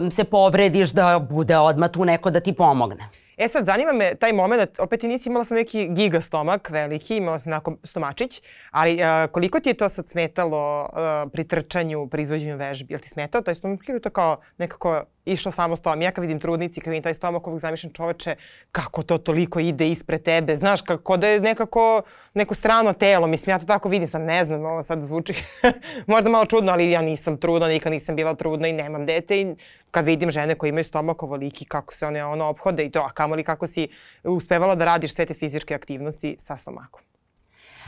um, 0.00 0.10
se 0.10 0.24
povrediš, 0.24 0.90
da 0.90 1.18
bude 1.30 1.56
odmah 1.56 1.90
tu 1.90 2.04
neko 2.04 2.30
da 2.30 2.40
ti 2.40 2.52
pomogne. 2.52 3.08
E 3.36 3.48
sad, 3.48 3.64
zanima 3.64 3.92
me 3.92 4.14
taj 4.14 4.32
moment, 4.32 4.78
opet 4.78 5.00
ti 5.00 5.08
nisi 5.08 5.28
imala 5.28 5.44
sam 5.44 5.56
neki 5.56 5.88
giga 5.88 6.20
stomak 6.20 6.70
veliki, 6.70 7.16
imala 7.16 7.38
sam 7.38 7.52
onako 7.52 7.76
stomačić, 7.84 8.42
ali 8.70 8.94
uh, 8.94 9.30
koliko 9.32 9.60
ti 9.60 9.68
je 9.68 9.74
to 9.74 9.88
sad 9.88 10.08
smetalo 10.08 10.82
uh, 10.82 11.32
pri 11.32 11.44
trčanju, 11.44 12.08
pri 12.08 12.22
izvođenju 12.22 12.56
vežbi? 12.56 12.94
Jel 12.94 13.00
ti 13.00 13.08
smetao 13.08 13.42
taj 13.42 13.54
stomak 13.54 13.88
ili 13.88 14.00
to 14.00 14.10
kao 14.10 14.40
nekako 14.58 15.04
išlo 15.26 15.52
samo 15.52 15.76
stomak? 15.76 16.02
Ja 16.02 16.10
kad 16.10 16.22
vidim 16.22 16.40
trudnici, 16.40 16.80
kad 16.80 16.90
vidim 16.90 17.02
taj 17.02 17.14
stomak, 17.14 17.46
uvijek 17.46 17.60
zamišljam 17.60 17.92
čoveče 17.92 18.36
kako 18.72 19.02
to 19.02 19.18
toliko 19.18 19.60
ide 19.60 19.88
ispred 19.88 20.22
tebe. 20.22 20.56
Znaš, 20.56 20.80
kako 20.80 21.16
da 21.16 21.28
je 21.28 21.40
nekako 21.40 22.02
neko 22.34 22.54
strano 22.54 22.92
telo. 22.92 23.26
Mislim, 23.26 23.54
ja 23.54 23.58
to 23.58 23.66
tako 23.66 23.88
vidim, 23.88 24.08
sam 24.08 24.22
ne 24.22 24.44
znam, 24.44 24.64
ovo 24.64 24.82
sad 24.82 25.04
zvuči 25.04 25.34
možda 26.06 26.30
malo 26.30 26.46
čudno, 26.46 26.72
ali 26.72 26.90
ja 26.90 27.02
nisam 27.02 27.36
trudna, 27.36 27.68
nikad 27.68 27.92
nisam 27.92 28.16
bila 28.16 28.34
trudna 28.34 28.68
i 28.68 28.72
nemam 28.72 29.06
dete 29.06 29.40
i 29.40 29.54
kad 29.90 30.04
vidim 30.04 30.30
žene 30.30 30.54
koje 30.54 30.68
imaju 30.68 30.84
stomak 30.84 31.22
ovoliki, 31.22 31.64
kako 31.64 31.94
se 31.94 32.06
one 32.06 32.24
ono 32.24 32.44
obhode 32.44 32.84
i 32.84 32.90
to, 32.90 33.00
a 33.00 33.10
kamoli 33.10 33.44
kako 33.44 33.66
si 33.66 33.88
uspevala 34.24 34.74
da 34.74 34.84
radiš 34.84 35.14
sve 35.14 35.26
te 35.26 35.34
fizičke 35.34 35.74
aktivnosti 35.74 36.36
sa 36.38 36.56
stomakom. 36.56 37.15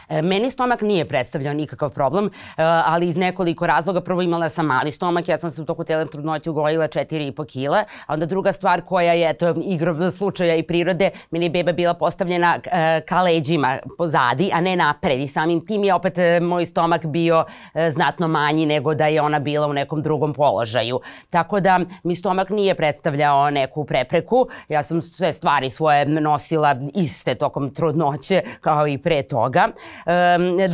E, 0.09 0.23
meni 0.23 0.50
stomak 0.50 0.81
nije 0.81 1.09
predstavljao 1.09 1.55
nikakav 1.55 1.91
problem, 1.91 2.27
e, 2.27 2.31
ali 2.62 3.09
iz 3.09 3.17
nekoliko 3.17 3.67
razloga. 3.67 4.00
Prvo 4.00 4.23
imala 4.23 4.49
sam 4.49 4.67
mali 4.67 4.93
stomak, 4.93 5.29
ja 5.29 5.38
sam 5.38 5.50
se 5.50 5.62
u 5.62 5.65
toku 5.65 5.85
cele 5.85 6.07
trudnoće 6.07 6.50
ugojila 6.50 6.88
4,5 6.88 7.47
kila. 7.53 7.85
A 8.07 8.12
onda 8.12 8.27
druga 8.27 8.53
stvar 8.53 8.83
koja 8.87 9.12
je, 9.12 9.35
to 9.35 9.55
igro 9.65 10.11
slučaja 10.11 10.55
i 10.55 10.62
prirode, 10.62 11.11
meni 11.31 11.47
je 11.47 11.50
beba 11.50 11.73
bila 11.73 11.95
postavljena 11.95 12.59
e, 12.65 13.00
ka 13.00 13.23
leđima 13.23 13.79
pozadi, 13.99 14.50
a 14.53 14.61
ne 14.61 14.77
napred. 14.77 15.21
I 15.21 15.29
samim 15.29 15.67
tim 15.67 15.85
je 15.85 15.95
opet 15.95 16.15
moj 16.43 16.67
stomak 16.67 17.07
bio 17.07 17.45
znatno 17.91 18.29
manji 18.29 18.67
nego 18.67 18.95
da 18.95 19.07
je 19.07 19.23
ona 19.23 19.38
bila 19.38 19.67
u 19.67 19.73
nekom 19.73 20.03
drugom 20.03 20.35
položaju. 20.35 21.00
Tako 21.31 21.61
da 21.61 21.81
mi 22.03 22.15
stomak 22.15 22.50
nije 22.50 22.75
predstavljao 22.75 23.50
neku 23.50 23.85
prepreku. 23.85 24.47
Ja 24.69 24.83
sam 24.83 25.03
sve 25.03 25.33
stvari 25.33 25.71
svoje 25.71 26.07
nosila 26.07 26.77
iste 26.95 27.35
tokom 27.35 27.75
trudnoće 27.75 28.43
kao 28.61 28.88
i 28.88 28.99
pre 28.99 29.23
toga 29.23 29.69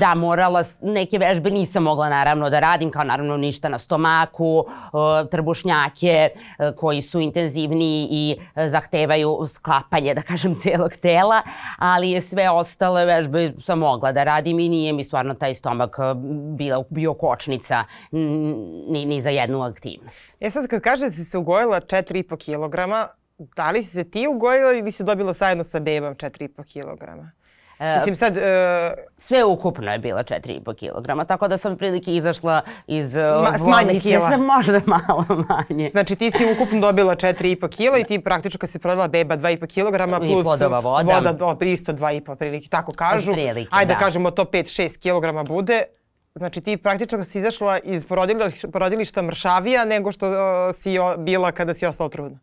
da, 0.01 0.15
morala, 0.15 0.63
neke 0.83 1.19
vežbe 1.19 1.51
nisam 1.51 1.83
mogla 1.83 2.09
naravno 2.09 2.51
da 2.51 2.61
radim, 2.61 2.91
kao 2.91 3.05
naravno 3.05 3.37
ništa 3.37 3.69
na 3.69 3.79
stomaku, 3.79 4.65
trbušnjake 5.31 6.29
e, 6.59 6.73
koji 6.77 7.03
su 7.03 7.21
intenzivniji 7.21 8.09
i 8.11 8.37
e, 8.57 8.69
zahtevaju 8.69 9.39
sklapanje, 9.47 10.15
da 10.15 10.23
kažem, 10.23 10.59
celog 10.63 10.93
tela, 10.93 11.43
ali 11.79 12.11
je 12.11 12.21
sve 12.21 12.51
ostale 12.51 13.05
vežbe 13.05 13.53
sam 13.61 13.79
mogla 13.79 14.13
da 14.13 14.25
radim 14.25 14.59
i 14.59 14.69
nije 14.69 14.93
mi 14.93 15.05
stvarno 15.05 15.35
taj 15.35 15.55
stomak 15.55 15.97
e, 15.99 16.15
bio, 16.57 16.85
bio 16.91 17.15
kočnica 17.15 17.85
ni, 18.11 19.05
ni 19.07 19.21
za 19.21 19.31
jednu 19.31 19.63
aktivnost. 19.63 20.21
E 20.41 20.51
sad 20.51 20.67
kad 20.67 20.83
kaže 20.83 21.05
da 21.05 21.11
si 21.11 21.25
se 21.25 21.39
ugojila 21.39 21.81
4,5 21.81 22.37
kilograma, 22.37 23.09
da 23.39 23.71
li 23.71 23.83
si 23.83 23.91
se 23.91 24.05
ti 24.05 24.27
ugojila 24.27 24.73
ili 24.73 24.93
si 24.93 25.05
dobila 25.05 25.33
zajedno 25.33 25.65
sa 25.65 25.79
bebom 25.79 26.15
4,5 26.15 26.65
kilograma? 26.65 27.31
E, 27.79 27.95
Mislim 27.95 28.17
sad... 28.17 28.37
Uh, 28.37 28.43
sve 29.17 29.45
ukupno 29.45 29.93
je 29.93 29.99
bila 29.99 30.25
4,5 30.25 30.75
kg, 30.75 31.29
tako 31.29 31.49
da 31.49 31.59
sam 31.59 31.77
prilike 31.77 32.17
izašla 32.17 32.63
iz 32.87 33.17
uh, 33.17 33.23
Ma, 33.23 33.71
manje 33.71 34.01
kila. 34.01 34.37
Možda 34.55 34.81
malo 34.87 35.25
manje. 35.49 35.91
Znači 35.91 36.17
ti 36.17 36.31
si 36.31 36.53
ukupno 36.55 36.81
dobila 36.81 37.17
4,5 37.17 37.69
kg 37.69 38.01
i 38.01 38.05
ti 38.05 38.21
praktično 38.25 38.59
kad 38.59 38.71
si 38.71 38.79
prodala 38.79 39.09
beba 39.09 39.37
2,5 39.37 39.67
kg 39.67 40.19
plus 40.21 40.41
I 40.41 40.43
plodova 40.43 40.81
voda. 40.81 41.15
voda 41.15 41.33
do, 41.33 41.57
isto 41.61 41.93
2,5 41.93 42.35
prilike, 42.35 42.69
tako 42.69 42.93
kažu. 42.93 43.33
Prilike, 43.33 43.69
Ajde 43.73 43.89
da. 43.89 43.95
da 43.95 44.05
kažemo 44.05 44.31
to 44.31 44.45
5-6 44.45 45.43
kg 45.43 45.49
bude. 45.49 45.83
Znači 46.35 46.61
ti 46.61 46.77
praktično 46.77 47.25
si 47.25 47.39
izašla 47.39 47.79
iz 47.79 48.05
porodilišta, 48.73 49.23
mršavija 49.23 49.85
nego 49.85 50.13
što 50.13 50.29
uh, 50.29 50.37
si 50.75 50.97
bila 51.19 51.53
kada 51.53 51.75
si 51.75 51.87
ostala 51.87 52.09
trudna. 52.09 52.39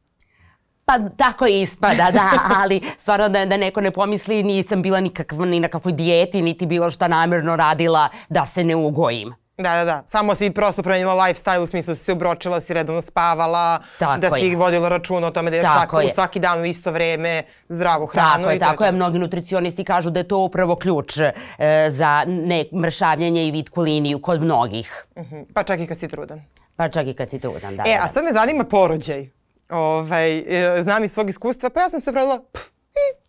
Pa 0.91 1.09
tako 1.17 1.45
ispada, 1.45 2.11
da, 2.11 2.29
ali 2.61 2.81
stvarno 2.97 3.29
da, 3.29 3.45
da 3.45 3.57
neko 3.57 3.81
ne 3.81 3.91
pomisli 3.91 4.43
nisam 4.43 4.81
bila 4.81 4.99
nikakv, 4.99 5.41
ni 5.41 5.59
na 5.59 5.67
kakvoj 5.67 5.93
dijeti, 5.93 6.41
niti 6.41 6.65
bilo 6.65 6.91
šta 6.91 7.07
namerno 7.07 7.55
radila 7.55 8.09
da 8.29 8.45
se 8.45 8.63
ne 8.63 8.75
ugojim. 8.75 9.33
Da, 9.57 9.75
da, 9.75 9.85
da. 9.85 10.03
Samo 10.07 10.35
si 10.35 10.49
prosto 10.49 10.83
promenila 10.83 11.13
lifestyle 11.13 11.59
u 11.59 11.65
smislu 11.65 11.91
da 11.91 11.95
si 11.95 12.03
se 12.03 12.11
obročila, 12.11 12.61
si 12.61 12.73
redovno 12.73 13.01
spavala, 13.01 13.79
tako 13.99 14.19
da 14.21 14.29
si 14.31 14.45
je. 14.45 14.55
vodila 14.55 14.89
račun 14.89 15.23
o 15.23 15.31
tome 15.31 15.51
da 15.51 15.57
je, 15.57 15.63
svaki, 15.63 16.07
je. 16.07 16.13
svaki 16.13 16.39
dan 16.39 16.61
u 16.61 16.65
isto 16.65 16.91
vreme 16.91 17.43
zdravu 17.69 18.05
hranu. 18.05 18.43
Tako 18.43 18.51
je, 18.51 18.59
tako 18.59 18.85
je. 18.85 18.91
Mnogi 18.91 19.19
nutricionisti 19.19 19.83
kažu 19.83 20.09
da 20.09 20.19
je 20.19 20.27
to 20.27 20.37
upravo 20.37 20.75
ključ 20.75 21.17
e, 21.17 21.31
za 21.89 22.23
ne, 22.27 22.65
mršavljanje 22.73 23.47
i 23.47 23.51
vitku 23.51 23.81
liniju 23.81 24.21
kod 24.21 24.41
mnogih. 24.41 25.05
Uh 25.15 25.23
mhm. 25.23 25.35
-huh. 25.35 25.45
Pa 25.53 25.63
čak 25.63 25.79
i 25.79 25.87
kad 25.87 25.99
si 25.99 26.07
trudan. 26.07 26.41
Pa 26.75 26.89
čak 26.89 27.07
i 27.07 27.13
kad 27.13 27.29
si 27.29 27.39
trudan, 27.39 27.75
da. 27.75 27.83
E, 27.87 27.97
da, 27.97 28.03
a 28.03 28.07
sad 28.07 28.23
me 28.23 28.33
zanima 28.33 28.63
porođaj. 28.63 29.40
Ovaj, 29.71 30.37
e, 30.37 30.83
znam 30.83 31.03
iz 31.03 31.11
svog 31.11 31.29
iskustva, 31.29 31.69
pa 31.69 31.81
ja 31.81 31.89
sam 31.89 31.99
se 31.99 32.11
pravila, 32.11 32.43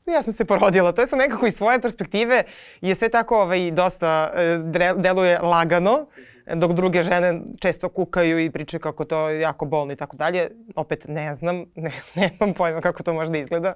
i 0.07 0.11
ja 0.11 0.23
sam 0.23 0.33
se 0.33 0.45
porodila. 0.45 0.93
To 0.93 1.01
je 1.01 1.07
sam 1.07 1.19
nekako 1.19 1.47
iz 1.47 1.55
svoje 1.55 1.81
perspektive 1.81 2.45
je 2.81 2.95
sve 2.95 3.09
tako 3.09 3.43
ovaj, 3.43 3.71
dosta 3.71 4.31
e, 4.35 4.59
deluje 4.97 5.39
lagano, 5.39 6.07
dok 6.55 6.73
druge 6.73 7.03
žene 7.03 7.41
često 7.61 7.89
kukaju 7.89 8.39
i 8.39 8.51
pričaju 8.51 8.81
kako 8.81 9.05
to 9.05 9.29
je 9.29 9.41
jako 9.41 9.65
bolno 9.65 9.93
i 9.93 9.97
tako 9.97 10.17
dalje. 10.17 10.51
Opet 10.77 11.05
ne 11.09 11.35
znam, 11.35 11.57
ne, 11.85 11.91
nemam 12.15 12.55
pojma 12.55 12.81
kako 12.81 13.03
to 13.03 13.15
može 13.15 13.31
da 13.31 13.39
izgleda. 13.39 13.75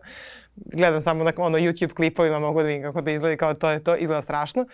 Gledam 0.56 1.00
samo 1.00 1.24
na 1.24 1.32
ono 1.36 1.58
YouTube 1.58 1.94
klipovima, 1.94 2.38
mogu 2.38 2.60
da 2.60 2.66
vidim 2.66 2.82
kako 2.82 3.00
da 3.00 3.10
izgleda 3.10 3.36
kao 3.36 3.54
to 3.54 3.70
je 3.70 3.84
to, 3.84 3.96
izgleda 3.96 4.22
strašno. 4.22 4.66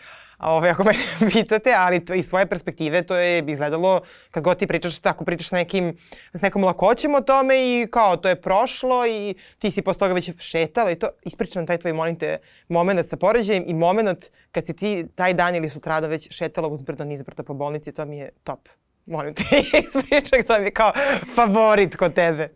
Ove, 0.42 0.70
ako 0.70 0.84
me 0.84 0.92
pitate, 1.32 1.74
ali 1.76 2.04
to, 2.04 2.14
iz 2.14 2.26
svoje 2.26 2.46
perspektive 2.46 3.02
to 3.02 3.16
je 3.16 3.44
izgledalo, 3.46 4.00
kad 4.30 4.42
god 4.42 4.58
ti 4.58 4.66
pričaš 4.66 4.98
tako, 4.98 5.24
pričaš 5.24 5.48
s, 5.48 5.52
nekim, 5.52 5.96
s 6.34 6.42
nekom 6.42 6.64
lakoćem 6.64 7.14
o 7.14 7.20
tome 7.20 7.54
i 7.56 7.86
kao 7.90 8.16
to 8.16 8.28
je 8.28 8.40
prošlo 8.40 9.06
i 9.06 9.34
ti 9.58 9.70
si 9.70 9.82
posle 9.82 9.98
toga 9.98 10.14
već 10.14 10.30
šetala 10.38 10.90
i 10.90 10.98
to 10.98 11.08
ispričam 11.22 11.66
taj 11.66 11.78
tvoj, 11.78 11.92
molim 11.92 12.18
te, 12.18 12.38
moment 12.68 13.08
sa 13.08 13.16
poređajem 13.16 13.64
i 13.66 13.74
moment 13.74 14.30
kad 14.52 14.66
si 14.66 14.76
ti 14.76 15.06
taj 15.14 15.34
dan 15.34 15.56
ili 15.56 15.70
sutrada 15.70 16.06
već 16.06 16.30
šetala 16.30 16.68
uzbrdo, 16.68 17.04
nizbrdo 17.04 17.42
po 17.42 17.54
bolnici, 17.54 17.92
to 17.92 18.04
mi 18.04 18.18
je 18.18 18.30
top. 18.44 18.68
Molim 19.06 19.34
te, 19.34 19.42
ispričaj, 19.86 20.42
to 20.42 20.58
mi 20.58 20.64
je 20.64 20.70
kao 20.70 20.92
favorit 21.34 21.96
kod 21.96 22.14
tebe. 22.14 22.48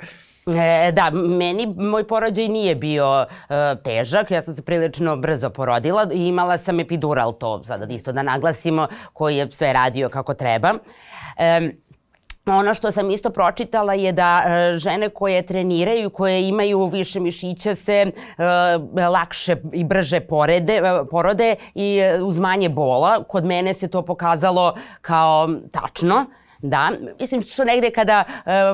E, 0.55 0.93
da, 0.93 1.11
meni 1.11 1.67
moj 1.77 2.07
porođaj 2.07 2.49
nije 2.49 2.75
bio 2.75 3.27
e, 3.49 3.77
težak, 3.85 4.31
ja 4.31 4.43
sam 4.43 4.55
se 4.55 4.63
prilično 4.63 5.17
brzo 5.17 5.51
porodila 5.51 6.07
i 6.13 6.29
imala 6.29 6.59
sam 6.59 6.81
epidural, 6.81 7.33
to 7.33 7.65
sada 7.65 7.87
isto 7.95 8.13
da 8.13 8.23
naglasimo, 8.23 8.89
koji 9.13 9.37
je 9.37 9.53
sve 9.53 9.73
radio 9.73 10.09
kako 10.09 10.35
treba. 10.35 10.75
E, 11.37 11.71
Ono 12.47 12.75
što 12.75 12.93
sam 12.93 13.11
isto 13.11 13.31
pročitala 13.31 13.95
je 13.95 14.13
da 14.13 14.43
e, 14.47 14.79
žene 14.79 15.09
koje 15.09 15.47
treniraju, 15.47 16.11
koje 16.11 16.49
imaju 16.49 16.87
više 16.87 17.21
mišića 17.21 17.75
se 17.75 17.93
e, 18.97 19.07
lakše 19.09 19.57
i 19.73 19.85
brže 19.85 20.21
porede, 20.21 20.83
porode 21.11 21.57
i 21.75 22.01
uz 22.23 22.39
manje 22.39 22.69
bola. 22.69 23.25
Kod 23.25 23.45
mene 23.45 23.75
se 23.75 23.89
to 23.89 24.03
pokazalo 24.03 24.75
kao 25.01 25.49
tačno. 25.73 26.25
Da, 26.63 26.93
mislim 27.21 27.43
što 27.43 27.65
negde 27.65 27.91
kada, 27.91 28.25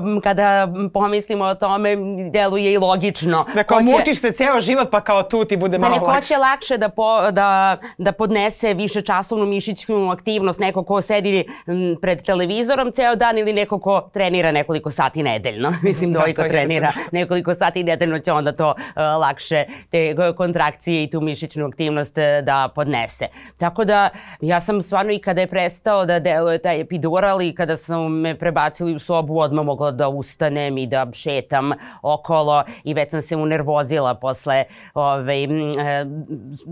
um, 0.02 0.20
kada 0.20 0.68
pomislimo 0.94 1.44
o 1.44 1.54
tome 1.54 1.96
deluje 2.30 2.72
i 2.72 2.78
logično. 2.78 3.46
Da 3.54 3.62
kao 3.62 3.78
će, 3.78 3.84
mučiš 3.84 4.20
se 4.20 4.32
ceo 4.32 4.60
život 4.60 4.90
pa 4.90 5.00
kao 5.00 5.22
tu 5.22 5.44
ti 5.44 5.56
bude 5.56 5.78
malo 5.78 5.94
lakše. 5.94 6.12
Neko 6.12 6.26
će 6.26 6.36
lakše 6.36 6.78
da, 6.78 6.88
po, 6.88 7.30
da, 7.30 7.76
da 7.98 8.12
podnese 8.12 8.74
više 8.74 9.02
časovnu 9.02 9.46
mišićnu 9.46 10.10
aktivnost, 10.10 10.60
neko 10.60 10.84
ko 10.84 11.00
sedi 11.00 11.44
m, 11.66 11.96
pred 12.00 12.22
televizorom 12.22 12.92
ceo 12.92 13.16
dan 13.16 13.38
ili 13.38 13.52
neko 13.52 13.78
ko 13.78 14.10
trenira 14.12 14.52
nekoliko 14.52 14.90
sati 14.90 15.22
nedeljno. 15.22 15.74
mislim 15.82 16.12
da 16.12 16.24
ko 16.36 16.42
trenira 16.48 16.92
nekoliko 17.12 17.54
sati 17.54 17.84
nedeljno 17.84 18.18
će 18.18 18.32
onda 18.32 18.52
to 18.52 18.68
uh, 18.68 18.76
lakše 18.96 19.64
te 19.90 20.14
kontrakcije 20.36 21.04
i 21.04 21.10
tu 21.10 21.20
mišićnu 21.20 21.66
aktivnost 21.66 22.18
uh, 22.18 22.44
da 22.44 22.68
podnese. 22.74 23.26
Tako 23.58 23.84
da 23.84 24.08
ja 24.40 24.60
sam 24.60 24.82
stvarno 24.82 25.12
i 25.12 25.18
kada 25.18 25.40
je 25.40 25.46
prestao 25.46 26.06
da 26.06 26.18
deluje 26.18 26.58
taj 26.58 26.80
epidural 26.80 27.42
i 27.42 27.54
kada 27.54 27.71
sam 27.76 28.20
me 28.20 28.38
prebacili 28.38 28.94
u 28.94 28.98
sobu, 28.98 29.38
odmah 29.38 29.64
mogla 29.64 29.90
da 29.90 30.08
ustanem 30.08 30.78
i 30.78 30.86
da 30.86 31.06
šetam 31.12 31.72
okolo 32.02 32.64
i 32.84 32.94
već 32.94 33.10
sam 33.10 33.22
se 33.22 33.36
unervozila 33.36 34.14
posle 34.14 34.64
ove, 34.94 35.42
e, 35.42 35.46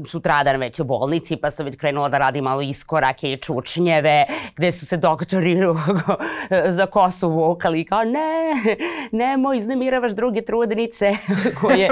sutradan 0.08 0.56
već 0.56 0.80
u 0.80 0.84
bolnici, 0.84 1.36
pa 1.36 1.50
sam 1.50 1.66
već 1.66 1.76
krenula 1.76 2.08
da 2.08 2.18
radim 2.18 2.44
malo 2.44 2.60
iskorake 2.60 3.32
i 3.32 3.36
čučnjeve, 3.36 4.24
gde 4.56 4.72
su 4.72 4.86
se 4.86 4.96
doktori 4.96 5.56
za 6.78 6.86
kosu 6.86 7.28
vukali 7.28 7.84
kao 7.84 8.04
ne, 8.04 8.52
nemoj, 9.12 9.56
iznemiravaš 9.56 10.12
druge 10.12 10.42
trudnice. 10.42 11.10
Koje, 11.60 11.88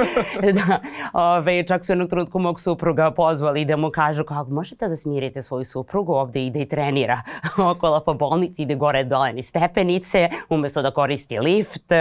da, 0.52 0.80
ove, 1.12 1.66
čak 1.66 1.84
su 1.84 1.92
jednog 1.92 2.08
trenutku 2.08 2.38
mog 2.38 2.60
supruga 2.60 3.10
pozvali 3.10 3.64
da 3.64 3.76
mu 3.76 3.90
kažu 3.90 4.24
kako 4.24 4.50
možete 4.50 4.88
da 4.88 4.96
smirite 4.96 5.42
svoju 5.42 5.64
suprugu 5.64 6.12
ovde 6.12 6.46
ide 6.46 6.60
i 6.60 6.68
trenira 6.68 7.22
okolo 7.70 8.00
po 8.00 8.14
bolnici, 8.14 8.62
ide 8.62 8.74
gore 8.74 8.97
pored 8.98 9.08
dole 9.08 9.32
ni 9.32 9.42
stepenice, 9.42 10.28
umesto 10.48 10.82
da 10.82 10.90
koristi 10.90 11.38
lift, 11.38 11.92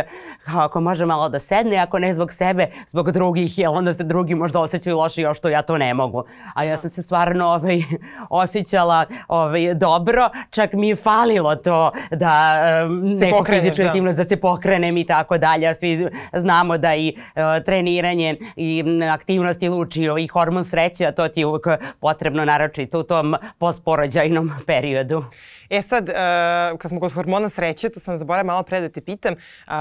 kao 0.45 0.61
ako 0.61 0.81
može 0.81 1.05
malo 1.05 1.29
da 1.29 1.39
sedne, 1.39 1.77
ako 1.77 1.99
ne 1.99 2.13
zbog 2.13 2.31
sebe, 2.31 2.67
zbog 2.87 3.11
drugih, 3.11 3.59
jer 3.59 3.69
onda 3.69 3.93
se 3.93 4.03
drugi 4.03 4.35
možda 4.35 4.59
osjećaju 4.59 4.97
loše 4.97 5.21
još 5.21 5.37
što 5.37 5.49
ja 5.49 5.61
to 5.61 5.77
ne 5.77 5.93
mogu. 5.93 6.23
A 6.55 6.63
ja 6.63 6.77
sam 6.77 6.89
se 6.89 7.01
stvarno 7.01 7.45
ovaj, 7.45 7.81
osjećala 8.29 9.05
ovaj, 9.27 9.73
dobro, 9.73 10.29
čak 10.49 10.73
mi 10.73 10.89
je 10.89 10.95
falilo 10.95 11.55
to 11.55 11.91
da 12.11 12.57
um, 12.85 13.45
fizičku 13.45 13.81
da. 13.83 13.87
aktivnost, 13.87 14.17
da 14.17 14.23
se 14.23 14.37
pokrenem 14.37 14.97
i 14.97 15.05
tako 15.05 15.37
dalje. 15.37 15.75
Svi 15.75 16.07
znamo 16.33 16.77
da 16.77 16.95
i 16.95 17.13
uh, 17.17 17.63
treniranje 17.65 18.35
i 18.55 18.83
aktivnosti 19.13 19.69
luči 19.69 20.03
i 20.19 20.27
hormon 20.27 20.63
sreće, 20.63 21.05
a 21.05 21.11
to 21.11 21.27
ti 21.27 21.39
je 21.39 21.45
uvek 21.45 21.67
potrebno 21.99 22.45
naročito 22.45 22.99
u 22.99 23.03
tom 23.03 23.35
postporođajnom 23.59 24.51
periodu. 24.65 25.23
E 25.69 25.81
sad, 25.81 26.09
uh, 26.09 26.79
kad 26.79 26.86
smo 26.87 26.99
kod 26.99 27.13
hormona 27.13 27.49
sreće, 27.49 27.89
to 27.89 27.99
sam 27.99 28.17
zaboravila 28.17 28.53
malo 28.53 28.63
pre 28.63 28.81
da 28.81 28.89
te 28.89 29.01
pitam, 29.01 29.33
uh, 29.33 29.73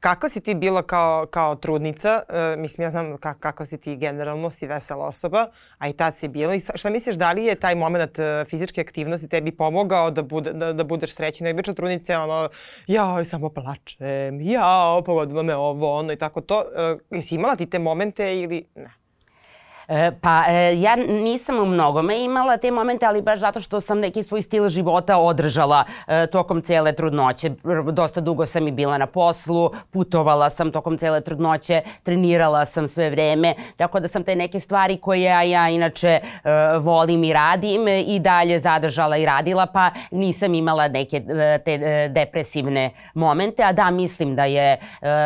Kako 0.00 0.28
si 0.28 0.40
ti 0.40 0.54
bila 0.54 0.82
kao, 0.82 1.26
kao 1.30 1.54
trudnica? 1.54 2.22
E, 2.28 2.56
mislim, 2.58 2.84
ja 2.84 2.90
znam 2.90 3.16
kako, 3.16 3.40
kako 3.40 3.66
si 3.66 3.78
ti 3.78 3.96
generalno, 3.96 4.50
si 4.50 4.66
vesela 4.66 5.06
osoba, 5.06 5.46
a 5.78 5.88
i 5.88 5.92
tad 5.92 6.16
si 6.16 6.28
bila. 6.28 6.54
I 6.54 6.60
šta 6.74 6.90
misliš, 6.90 7.16
da 7.16 7.32
li 7.32 7.44
je 7.44 7.54
taj 7.54 7.74
moment 7.74 8.18
e, 8.18 8.44
fizičke 8.50 8.80
aktivnosti 8.80 9.28
tebi 9.28 9.52
pomogao 9.52 10.10
da, 10.10 10.22
bude, 10.22 10.52
da, 10.52 10.72
da 10.72 10.84
budeš 10.84 11.14
srećna? 11.14 11.50
Obično 11.50 11.74
trudnice 11.74 12.16
ono, 12.16 12.48
ja 12.86 13.24
samo 13.24 13.48
plačem, 13.48 14.40
ja 14.40 15.02
pogodilo 15.06 15.42
me 15.42 15.56
ovo, 15.56 15.98
ono 15.98 16.12
i 16.12 16.16
tako 16.16 16.40
to. 16.40 16.64
E, 16.76 17.16
jesi 17.16 17.34
imala 17.34 17.56
ti 17.56 17.70
te 17.70 17.78
momente 17.78 18.40
ili 18.40 18.66
ne? 18.74 19.05
E, 19.88 20.10
pa 20.20 20.44
e, 20.48 20.80
ja 20.80 20.96
nisam 20.96 21.58
u 21.58 21.66
mnogome 21.66 22.24
imala 22.24 22.56
te 22.56 22.70
momente, 22.70 23.06
ali 23.06 23.22
baš 23.22 23.38
zato 23.38 23.60
što 23.60 23.80
sam 23.80 23.98
neki 23.98 24.22
svoj 24.22 24.42
stil 24.42 24.68
života 24.68 25.16
održala 25.16 25.84
e, 26.06 26.26
tokom 26.26 26.62
cele 26.62 26.92
trudnoće. 26.92 27.50
Dosta 27.92 28.20
dugo 28.20 28.46
sam 28.46 28.68
i 28.68 28.72
bila 28.72 28.98
na 28.98 29.06
poslu, 29.06 29.70
putovala 29.90 30.50
sam 30.50 30.72
tokom 30.72 30.98
cele 30.98 31.20
trudnoće, 31.20 31.82
trenirala 32.02 32.64
sam 32.64 32.88
sve 32.88 33.10
vreme, 33.10 33.54
tako 33.76 34.00
da 34.00 34.08
sam 34.08 34.24
te 34.24 34.36
neke 34.36 34.60
stvari 34.60 34.96
koje 34.96 35.50
ja, 35.50 35.68
inače 35.68 36.20
volim 36.80 37.24
i 37.24 37.32
radim 37.32 37.88
i 37.88 38.20
dalje 38.20 38.60
zadržala 38.60 39.16
i 39.16 39.26
radila, 39.26 39.66
pa 39.66 39.90
nisam 40.10 40.54
imala 40.54 40.88
neke 40.88 41.22
te 41.64 42.08
depresivne 42.08 42.90
momente, 43.14 43.62
a 43.62 43.72
da 43.72 43.90
mislim 43.90 44.36
da 44.36 44.44
je 44.44 44.78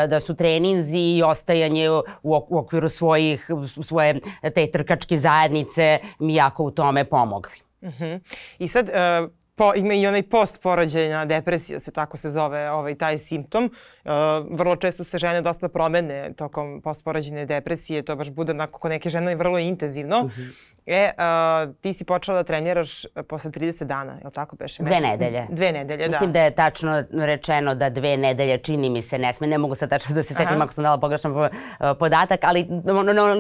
da 0.09 0.21
su 0.21 0.37
treninzi 0.37 0.99
i 0.99 1.23
ostajanje 1.23 1.90
u 2.23 2.57
okviru 2.59 2.88
svojih 2.88 3.50
svoje 3.83 4.21
te 4.50 4.66
trkačke 4.71 5.16
zajednice 5.16 5.99
mi 6.19 6.35
jako 6.35 6.62
u 6.62 6.71
tome 6.71 7.04
pomogli. 7.04 7.61
Uh 7.80 7.88
mhm. 7.88 8.04
-huh. 8.04 8.21
I 8.59 8.69
sad, 8.69 8.88
uh, 8.88 9.30
po, 9.61 9.73
ima 9.76 9.95
i 9.95 10.07
onaj 10.07 10.23
postporođajna 10.23 11.25
depresija, 11.25 11.81
se 11.81 11.90
tako 11.90 12.17
se 12.17 12.31
zove 12.31 12.71
ovaj, 12.71 12.95
taj 12.95 13.19
simptom. 13.19 13.64
Uh, 14.05 14.11
vrlo 14.50 14.76
često 14.76 15.05
se 15.05 15.19
žene 15.19 15.43
dosta 15.43 15.69
promene 15.69 16.33
tokom 16.33 16.81
postporođajne 16.81 17.47
depresije, 17.47 18.02
to 18.02 18.17
baš 18.17 18.31
bude 18.31 18.52
onako 18.52 18.81
kod 18.81 18.90
neke 18.90 19.09
žene 19.09 19.35
vrlo 19.35 19.59
intenzivno. 19.59 20.19
Uh 20.19 20.25
mhm. 20.25 20.40
-huh. 20.40 20.71
E, 20.87 21.11
uh, 21.19 21.75
ti 21.81 21.93
si 21.93 22.05
počela 22.05 22.37
da 22.37 22.45
treniraš 22.45 23.07
posle 23.29 23.50
30 23.50 23.85
dana, 23.85 24.12
je 24.12 24.25
li 24.25 24.33
tako 24.33 24.57
beše? 24.57 24.83
Dve 24.83 25.00
nedelje. 25.00 25.47
Dve 25.50 25.73
nedelje, 25.73 26.09
da. 26.09 26.12
Mislim 26.12 26.33
da 26.33 26.40
je 26.40 26.50
tačno 26.50 27.05
rečeno 27.12 27.75
da 27.75 27.90
dve 27.90 28.17
nedelje 28.17 28.59
čini 28.59 28.90
mi 28.90 29.02
se 29.02 29.19
ne 29.19 29.33
sme. 29.33 29.47
Ne 29.47 29.59
mogu 29.59 29.75
sad 29.75 29.88
tačno 29.88 30.14
da 30.14 30.23
se 30.23 30.35
setim 30.35 30.62
ako 30.62 30.73
sam 30.73 30.85
dala 30.85 30.99
pogrešan 31.00 31.49
podatak, 31.99 32.40
ali 32.43 32.67
no, 32.85 33.02
no, 33.02 33.12
no, 33.12 33.35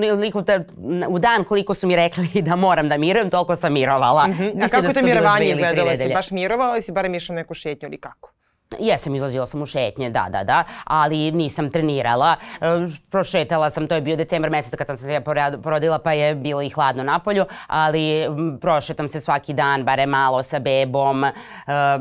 u 1.08 1.18
dan 1.18 1.44
koliko 1.44 1.74
su 1.74 1.86
mi 1.86 1.96
rekli 1.96 2.42
da 2.48 2.56
moram 2.56 2.88
da 2.88 2.96
mirujem, 2.96 3.30
toliko 3.30 3.56
sam 3.56 3.72
mirovala. 3.72 4.26
Uh 4.28 4.38
-huh. 4.38 4.64
A 4.64 4.68
kako 4.68 4.82
da 4.82 4.92
te 4.92 5.02
mirovanje 5.02 5.46
izgledalo? 5.46 5.90
Baš 6.14 6.30
mirovala 6.30 6.76
ili 6.76 6.82
si 6.82 6.92
barem 6.92 7.14
išla 7.14 7.34
neku 7.34 7.54
šetnju 7.54 7.88
ili 7.88 8.00
kako? 8.00 8.32
Jesam, 8.78 9.14
izlazila 9.14 9.46
sam 9.46 9.62
u 9.62 9.66
šetnje, 9.66 10.10
da, 10.10 10.26
da, 10.30 10.44
da, 10.44 10.64
ali 10.84 11.32
nisam 11.32 11.70
trenirala. 11.70 12.36
E, 12.60 12.66
prošetala 13.10 13.70
sam, 13.70 13.88
to 13.88 13.94
je 13.94 14.00
bio 14.00 14.16
decembar 14.16 14.50
mesec 14.50 14.74
kad 14.78 14.86
sam 14.86 14.96
se 14.96 15.20
porodila, 15.62 15.98
pa 15.98 16.12
je 16.12 16.34
bilo 16.34 16.62
i 16.62 16.68
hladno 16.68 17.02
na 17.02 17.18
polju, 17.18 17.44
ali 17.66 18.26
prošetam 18.60 19.08
se 19.08 19.20
svaki 19.20 19.52
dan, 19.52 19.84
bare 19.84 20.06
malo 20.06 20.42
sa 20.42 20.58
bebom, 20.58 21.24
e, 21.24 21.32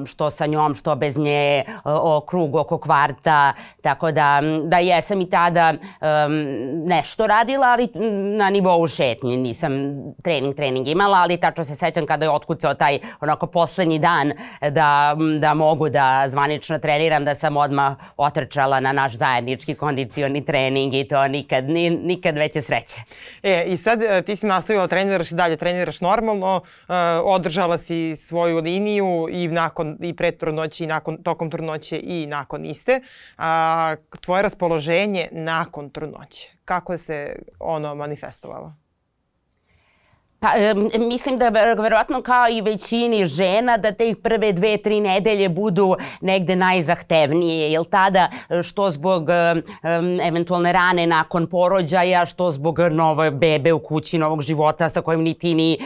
što 0.05 0.29
sa 0.29 0.45
njom, 0.45 0.75
što 0.75 0.95
bez 0.95 1.17
nje, 1.17 1.63
o 1.83 2.21
krug 2.21 2.55
oko 2.55 2.77
kvarta, 2.77 3.53
tako 3.81 4.11
da, 4.11 4.41
da 4.65 4.77
jesam 4.77 5.21
i 5.21 5.29
tada 5.29 5.73
nešto 6.85 7.27
radila, 7.27 7.67
ali 7.67 7.89
na 8.37 8.49
nivou 8.49 8.87
šetnje. 8.87 9.37
Nisam 9.37 9.71
trening, 10.23 10.55
trening 10.55 10.87
imala, 10.87 11.17
ali 11.17 11.37
tačno 11.37 11.63
se 11.63 11.75
sećam 11.75 12.05
kada 12.05 12.25
je 12.25 12.31
otkucao 12.31 12.73
taj 12.73 12.99
onako 13.21 13.47
poslednji 13.47 13.99
dan 13.99 14.33
da, 14.69 15.15
da 15.39 15.53
mogu 15.53 15.89
da 15.89 16.25
zvani 16.27 16.58
zvanično 16.59 16.79
treniram 16.79 17.25
da 17.25 17.35
sam 17.35 17.57
odmah 17.57 17.97
otrčala 18.17 18.79
na 18.79 18.91
naš 18.91 19.13
zajednički 19.13 19.75
kondicioni 19.75 20.45
trening 20.45 20.93
i 20.93 21.07
to 21.07 21.27
nikad, 21.27 21.69
ni, 21.69 21.89
nikad 21.89 22.35
veće 22.35 22.61
sreće. 22.61 23.01
E, 23.43 23.63
i 23.67 23.77
sad 23.77 24.01
e, 24.01 24.21
ti 24.21 24.35
si 24.35 24.45
nastavila 24.45 24.87
treniraš 24.87 25.31
i 25.31 25.35
dalje 25.35 25.57
treniraš 25.57 26.01
normalno, 26.01 26.61
e, 26.89 26.93
održala 27.23 27.77
si 27.77 28.15
svoju 28.15 28.59
liniju 28.59 29.27
i 29.31 29.47
nakon 29.47 29.97
i 30.01 30.15
pred 30.15 30.37
trudnoće 30.37 30.83
i 30.83 30.87
nakon, 30.87 31.23
tokom 31.23 31.51
trudnoće 31.51 31.99
i 32.03 32.25
nakon 32.25 32.65
iste. 32.65 33.01
A, 33.37 33.95
tvoje 34.21 34.41
raspoloženje 34.41 35.29
nakon 35.31 35.89
trudnoće, 35.89 36.49
kako 36.65 36.97
se 36.97 37.35
ono 37.59 37.95
manifestovalo? 37.95 38.88
Pa, 40.39 40.49
mislim 40.99 41.37
da 41.37 41.49
verovatno 41.49 42.21
kao 42.21 42.49
i 42.49 42.61
većini 42.61 43.27
žena 43.27 43.77
da 43.77 43.91
te 43.91 44.15
prve 44.23 44.51
dve, 44.53 44.77
tri 44.77 45.01
nedelje 45.01 45.49
budu 45.49 45.95
negde 46.21 46.55
najzahtevnije, 46.55 47.71
jer 47.71 47.83
tada 47.83 48.29
što 48.63 48.89
zbog 48.89 49.23
um, 49.23 50.19
eventualne 50.19 50.73
rane 50.73 51.07
nakon 51.07 51.47
porođaja, 51.47 52.25
što 52.25 52.51
zbog 52.51 52.79
nove 52.79 53.31
bebe 53.31 53.73
u 53.73 53.79
kući, 53.79 54.17
novog 54.17 54.41
života 54.41 54.89
sa 54.89 55.01
kojim 55.01 55.21
ni 55.21 55.33
ti 55.33 55.53
ni, 55.53 55.77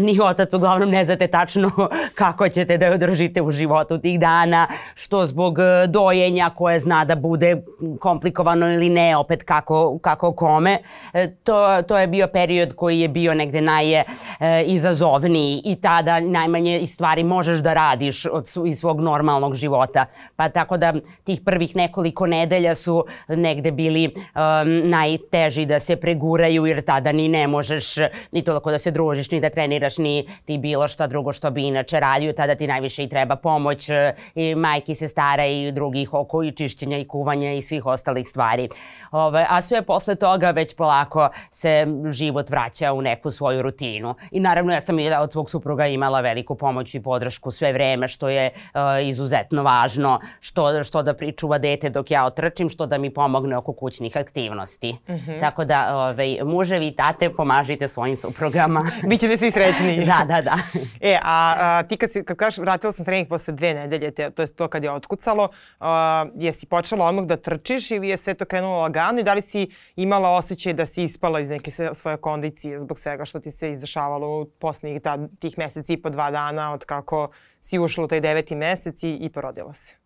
ni 0.00 0.20
otac 0.22 0.54
uglavnom 0.54 0.90
ne 0.90 1.04
znate 1.04 1.26
tačno 1.26 1.70
kako 2.14 2.48
ćete 2.48 2.78
da 2.78 2.86
je 2.86 2.94
održite 2.94 3.42
u 3.42 3.50
životu 3.50 3.98
tih 3.98 4.20
dana, 4.20 4.66
što 4.94 5.26
zbog 5.26 5.58
e, 5.58 5.86
dojenja 5.86 6.50
koje 6.50 6.78
zna 6.78 7.04
da 7.04 7.16
bude 7.16 7.62
komplikovano 8.00 8.72
ili 8.72 8.88
ne, 8.88 9.16
opet 9.16 9.42
kako, 9.42 9.98
kako 9.98 10.32
kome. 10.32 10.78
E, 11.12 11.30
to, 11.44 11.82
to 11.82 11.98
je 11.98 12.06
bio 12.06 12.26
period 12.26 12.74
koji 12.76 13.00
je 13.00 13.08
bio 13.08 13.34
negde 13.34 13.60
naj 13.60 13.91
je 13.92 14.04
e, 14.40 14.64
izazovniji 14.66 15.62
i 15.64 15.76
tada 15.76 16.20
najmanje 16.20 16.86
stvari 16.86 17.24
možeš 17.24 17.58
da 17.58 17.74
radiš 17.74 18.26
od, 18.26 18.48
iz 18.66 18.78
svog 18.78 19.00
normalnog 19.00 19.54
života. 19.54 20.06
Pa 20.36 20.48
tako 20.48 20.76
da 20.76 20.94
tih 21.24 21.40
prvih 21.44 21.76
nekoliko 21.76 22.26
nedelja 22.26 22.74
su 22.74 23.04
negde 23.28 23.70
bili 23.70 24.04
um, 24.06 24.90
najteži 24.90 25.66
da 25.66 25.78
se 25.78 25.96
preguraju 25.96 26.66
jer 26.66 26.84
tada 26.84 27.12
ni 27.12 27.28
ne 27.28 27.46
možeš 27.46 27.94
ni 28.32 28.44
toliko 28.44 28.70
da 28.70 28.78
se 28.78 28.90
družiš, 28.90 29.30
ni 29.30 29.40
da 29.40 29.50
treniraš, 29.50 29.98
ni 29.98 30.26
ti 30.44 30.58
bilo 30.58 30.88
šta 30.88 31.06
drugo 31.06 31.32
što 31.32 31.50
bi 31.50 31.66
inače 31.66 32.00
radio. 32.00 32.32
Tada 32.32 32.54
ti 32.54 32.66
najviše 32.66 33.04
i 33.04 33.08
treba 33.08 33.36
pomoć 33.36 33.88
e, 33.88 34.14
i 34.34 34.54
majki, 34.54 34.94
se 34.94 35.08
stara 35.08 35.46
i 35.46 35.72
drugih 35.72 36.14
oko 36.14 36.42
i 36.42 36.52
čišćenja 36.52 36.98
i 36.98 37.04
kuvanja 37.04 37.52
i 37.52 37.62
svih 37.62 37.86
ostalih 37.86 38.28
stvari. 38.28 38.68
Ove, 39.12 39.46
a 39.48 39.60
sve 39.62 39.82
posle 39.82 40.14
toga 40.14 40.50
već 40.50 40.76
polako 40.76 41.28
se 41.50 41.86
život 42.10 42.50
vraća 42.50 42.92
u 42.92 43.02
neku 43.02 43.30
svoju 43.30 43.62
rutinu. 43.62 43.81
I 44.30 44.40
naravno 44.40 44.72
ja 44.72 44.80
sam 44.80 44.98
i 44.98 45.12
od 45.12 45.32
svog 45.32 45.50
supruga 45.50 45.86
imala 45.86 46.20
veliku 46.20 46.54
pomoć 46.54 46.94
i 46.94 47.02
podršku 47.02 47.50
sve 47.50 47.72
vreme, 47.72 48.08
što 48.08 48.28
je 48.28 48.50
uh, 48.54 48.80
izuzetno 49.08 49.62
važno, 49.62 50.20
što, 50.40 50.84
što 50.84 51.02
da 51.02 51.14
pričuva 51.14 51.58
dete 51.58 51.90
dok 51.90 52.10
ja 52.10 52.24
otrčim, 52.24 52.68
što 52.68 52.86
da 52.86 52.98
mi 52.98 53.10
pomogne 53.10 53.56
oko 53.56 53.72
kućnih 53.72 54.16
aktivnosti. 54.16 54.92
Mm 54.92 55.12
-hmm. 55.12 55.40
Tako 55.40 55.64
da, 55.64 55.96
ove, 55.96 56.44
muževi 56.44 56.86
i 56.86 56.96
tate, 56.96 57.30
pomažite 57.30 57.88
svojim 57.88 58.16
suprugama. 58.16 58.90
Bićete 59.08 59.36
svi 59.36 59.50
srećni. 59.50 60.04
da, 60.10 60.24
da, 60.28 60.42
da. 60.42 60.56
E, 61.00 61.18
a, 61.22 61.54
a 61.58 61.82
ti 61.82 61.96
kad, 61.96 62.12
si, 62.12 62.24
kad 62.24 62.36
kažeš 62.36 62.58
vratila 62.58 62.92
sam 62.92 63.04
trening 63.04 63.28
posle 63.28 63.54
dve 63.54 63.74
nedelje, 63.74 64.10
te, 64.10 64.30
to 64.30 64.42
je 64.42 64.46
to 64.46 64.68
kad 64.68 64.84
je 64.84 64.90
otkucalo, 64.90 65.48
a, 65.80 66.26
jesi 66.34 66.66
počela 66.66 67.06
odmah 67.06 67.24
da 67.24 67.36
trčiš 67.36 67.90
ili 67.90 68.08
je 68.08 68.16
sve 68.16 68.34
to 68.34 68.44
krenulo 68.44 68.80
lagano? 68.80 69.20
i 69.20 69.22
da 69.22 69.34
li 69.34 69.42
si 69.42 69.68
imala 69.96 70.30
osjećaj 70.30 70.72
da 70.72 70.86
si 70.86 71.04
ispala 71.04 71.40
iz 71.40 71.48
neke 71.48 71.70
svoje 71.70 72.16
kondicije 72.16 72.80
zbog 72.80 72.98
svega 72.98 73.24
što 73.24 73.40
ti 73.40 73.50
se 73.50 73.71
izdešavalo 73.72 74.40
u 74.40 74.44
poslednjih 74.44 75.00
tih 75.38 75.58
meseci 75.58 75.92
i 75.92 76.02
po 76.02 76.10
dva 76.10 76.30
dana 76.30 76.72
od 76.72 76.84
kako 76.84 77.28
si 77.60 77.78
ušla 77.78 78.04
u 78.04 78.08
taj 78.08 78.20
deveti 78.20 78.54
mesec 78.54 79.02
i, 79.02 79.16
i 79.20 79.28
porodila 79.28 79.74
se? 79.74 80.01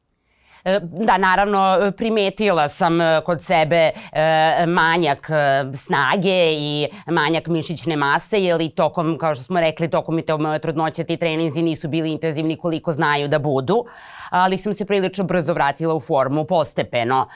E, 0.67 0.81
da, 0.83 1.19
naravno, 1.19 1.93
primetila 1.97 2.69
sam 2.69 3.01
e, 3.01 3.21
kod 3.25 3.43
sebe 3.43 3.91
e, 4.13 4.67
manjak 4.67 5.31
snage 5.75 6.53
i 6.53 6.89
manjak 7.07 7.47
mišićne 7.47 7.97
mase, 7.97 8.41
jer 8.41 8.61
i 8.61 8.69
tokom, 8.69 9.19
kao 9.19 9.35
što 9.35 9.45
smo 9.45 9.61
rekli, 9.61 9.91
tokom 9.91 10.19
i 10.19 10.23
te 10.23 10.33
trudnoće 10.63 11.05
ti 11.05 11.17
treninzi 11.17 11.63
nisu 11.63 11.89
bili 11.89 12.13
intenzivni 12.13 12.57
koliko 12.57 12.93
znaju 12.93 13.29
da 13.29 13.39
budu 13.39 13.85
ali 14.31 14.59
sam 14.59 14.75
se 14.75 14.85
prilično 14.85 15.25
brzo 15.25 15.53
vratila 15.53 15.95
u 15.95 16.01
formu 16.01 16.45
postepeno. 16.45 17.29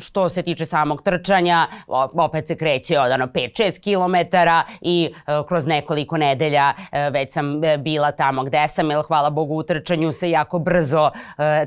Što 0.00 0.28
se 0.28 0.42
tiče 0.42 0.66
samog 0.66 1.02
trčanja, 1.02 1.66
opet 2.14 2.46
se 2.46 2.56
kreće 2.56 3.00
od 3.00 3.12
ono 3.12 3.26
5-6 3.26 3.80
km 3.82 4.36
i 4.80 5.14
kroz 5.48 5.66
nekoliko 5.66 6.16
nedelja 6.16 6.72
već 7.12 7.32
sam 7.32 7.60
bila 7.78 8.12
tamo 8.12 8.44
gde 8.44 8.68
sam, 8.68 8.90
jer 8.90 9.02
hvala 9.02 9.30
Bogu 9.30 9.54
u 9.54 9.62
trčanju 9.62 10.12
se 10.12 10.30
jako 10.30 10.58
brzo 10.58 11.10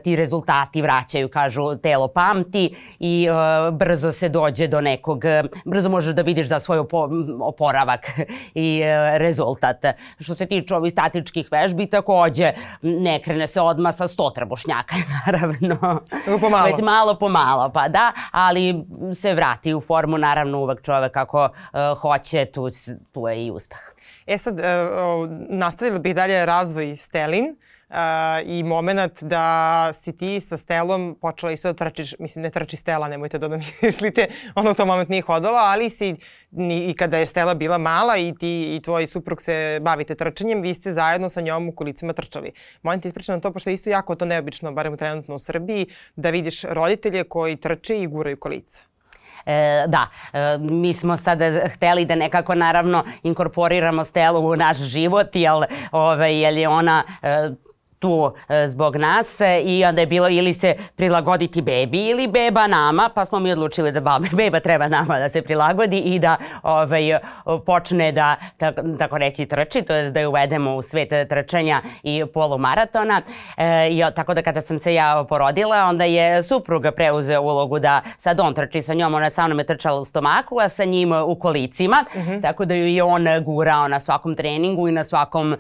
ti 0.04 0.16
rezultati 0.16 0.79
vraćaju, 0.82 1.30
kažu 1.30 1.76
telo 1.84 2.08
pamti 2.08 2.76
i 3.00 3.28
brzo 3.72 4.12
se 4.12 4.30
dođe 4.30 4.68
do 4.68 4.82
nekog, 4.82 5.24
brzo 5.66 5.90
možeš 5.90 6.14
da 6.14 6.22
vidiš 6.22 6.48
da 6.48 6.60
svoj 6.60 6.80
oporavak 7.42 8.08
i 8.54 8.82
rezultat. 9.18 9.86
Što 10.20 10.36
se 10.36 10.46
tiče 10.46 10.76
ovih 10.76 10.92
statičkih 10.92 11.48
vežbi, 11.52 11.88
takođe 11.88 12.54
ne 12.82 13.22
krene 13.22 13.48
se 13.48 13.62
odmah 13.62 13.96
sa 13.96 14.08
100 14.08 14.34
trbušnjaka, 14.36 14.96
naravno. 15.26 16.02
Pomalo. 16.42 16.66
Već 16.66 16.82
malo 16.82 17.16
po 17.16 17.30
malo, 17.30 17.72
pa 17.74 17.88
da, 17.88 18.14
ali 18.32 18.86
se 19.14 19.34
vrati 19.34 19.74
u 19.74 19.82
formu, 19.82 20.18
naravno 20.18 20.60
uvek 20.60 20.82
čovek 20.82 21.18
ako 21.18 21.44
uh, 21.44 22.02
hoće, 22.02 22.46
tu, 22.46 22.70
tu 23.12 23.28
je 23.28 23.46
i 23.46 23.52
uspeh. 23.52 23.80
E 24.28 24.38
sad, 24.38 24.60
uh, 24.60 24.66
nastavili 25.50 26.00
bih 26.00 26.16
dalje 26.16 26.46
razvoj 26.46 26.98
Stelin 26.98 27.56
uh, 27.90 27.96
i 28.46 28.64
moment 28.64 29.24
da 29.24 29.94
si 30.02 30.18
ti 30.18 30.40
sa 30.40 30.58
Stelom 30.58 31.18
počela 31.22 31.52
isto 31.52 31.74
da 31.74 31.74
trčiš, 31.74 32.16
mislim 32.20 32.44
ne 32.44 32.50
trči 32.50 32.78
Stela, 32.78 33.08
nemojte 33.08 33.38
da, 33.38 33.48
mislite, 33.82 34.28
ono 34.56 34.72
u 34.72 34.74
tom 34.74 34.88
moment 34.88 35.10
nije 35.10 35.22
hodala, 35.22 35.60
ali 35.60 35.90
si 35.90 36.16
ni, 36.52 36.86
i 36.86 36.94
kada 36.94 37.18
je 37.18 37.26
Stela 37.26 37.54
bila 37.54 37.78
mala 37.78 38.18
i 38.18 38.34
ti 38.40 38.76
i 38.76 38.82
tvoj 38.82 39.08
suprug 39.08 39.42
se 39.42 39.80
bavite 39.82 40.16
trčanjem, 40.16 40.62
vi 40.62 40.74
ste 40.74 40.94
zajedno 40.94 41.30
sa 41.30 41.42
njom 41.42 41.70
u 41.70 41.72
kolicima 41.72 42.14
trčali. 42.14 42.52
Molim 42.82 43.02
te 43.02 43.08
ispričati 43.08 43.38
na 43.38 43.42
to, 43.42 43.52
pošto 43.54 43.70
je 43.70 43.74
isto 43.74 43.90
jako 43.90 44.16
to 44.16 44.26
neobično, 44.26 44.72
barem 44.72 44.98
trenutno 44.98 45.36
u 45.36 45.40
Srbiji, 45.40 45.88
da 46.16 46.30
vidiš 46.30 46.64
roditelje 46.64 47.24
koji 47.24 47.56
trče 47.56 48.02
i 48.02 48.08
guraju 48.08 48.38
kolica. 48.38 48.90
E, 49.46 49.84
da, 49.88 50.08
e, 50.34 50.58
mi 50.58 50.94
smo 50.94 51.18
sada 51.18 51.68
hteli 51.68 52.06
da 52.06 52.16
nekako 52.16 52.56
naravno 52.56 53.04
inkorporiramo 53.24 54.04
Stelu 54.04 54.50
u 54.50 54.56
naš 54.56 54.78
život, 54.78 55.36
jer, 55.36 55.54
ove, 55.92 56.36
jer 56.36 56.58
je 56.58 56.70
ona 56.70 57.04
e, 57.22 57.50
tu 58.00 58.34
e, 58.50 58.68
zbog 58.68 58.96
nas 58.96 59.42
e, 59.42 59.62
i 59.62 59.86
onda 59.86 60.02
je 60.02 60.08
bilo 60.08 60.30
ili 60.30 60.54
se 60.54 60.76
prilagoditi 60.96 61.62
bebi 61.62 62.06
ili 62.06 62.28
beba 62.28 62.68
nama, 62.68 63.10
pa 63.16 63.26
smo 63.26 63.40
mi 63.40 63.52
odlučili 63.52 63.92
da 63.92 64.20
beba 64.38 64.60
treba 64.60 64.88
nama 64.88 65.20
da 65.20 65.30
se 65.30 65.42
prilagodi 65.42 65.98
i 65.98 66.20
da 66.20 66.38
ovaj, 66.64 67.20
počne 67.66 68.12
da, 68.12 68.36
tako, 68.58 68.82
tako 69.00 69.18
reći, 69.18 69.46
trči, 69.46 69.82
to 69.82 69.94
je 69.94 70.12
da 70.12 70.20
je 70.20 70.28
uvedemo 70.28 70.76
u 70.76 70.82
svet 70.82 71.10
trčanja 71.30 71.82
i 72.04 72.26
polumaratona. 72.34 73.22
E, 73.58 73.90
i, 73.92 74.04
tako 74.16 74.34
da 74.34 74.42
kada 74.42 74.62
sam 74.62 74.80
se 74.80 74.94
ja 74.94 75.26
porodila, 75.30 75.86
onda 75.86 76.06
je 76.06 76.44
supruga 76.44 76.92
preuzeo 76.92 77.42
ulogu 77.42 77.80
da 77.80 78.02
sad 78.18 78.40
on 78.40 78.54
trči 78.54 78.82
sa 78.82 78.94
njom, 78.94 79.14
ona 79.14 79.30
sa 79.30 79.48
mnom 79.48 79.60
je 79.60 79.66
trčala 79.66 80.00
u 80.00 80.06
stomaku, 80.06 80.60
a 80.60 80.70
sa 80.70 80.86
njim 80.86 81.12
u 81.26 81.36
kolicima, 81.36 82.06
uh 82.16 82.22
mhm. 82.22 82.32
-huh. 82.32 82.42
tako 82.42 82.66
da 82.66 82.76
ju 82.76 82.88
i 82.88 83.02
on 83.02 83.26
gurao 83.46 83.88
na 83.88 84.00
svakom 84.00 84.36
treningu 84.36 84.88
i 84.88 84.92
na 84.92 85.04
svakom, 85.04 85.56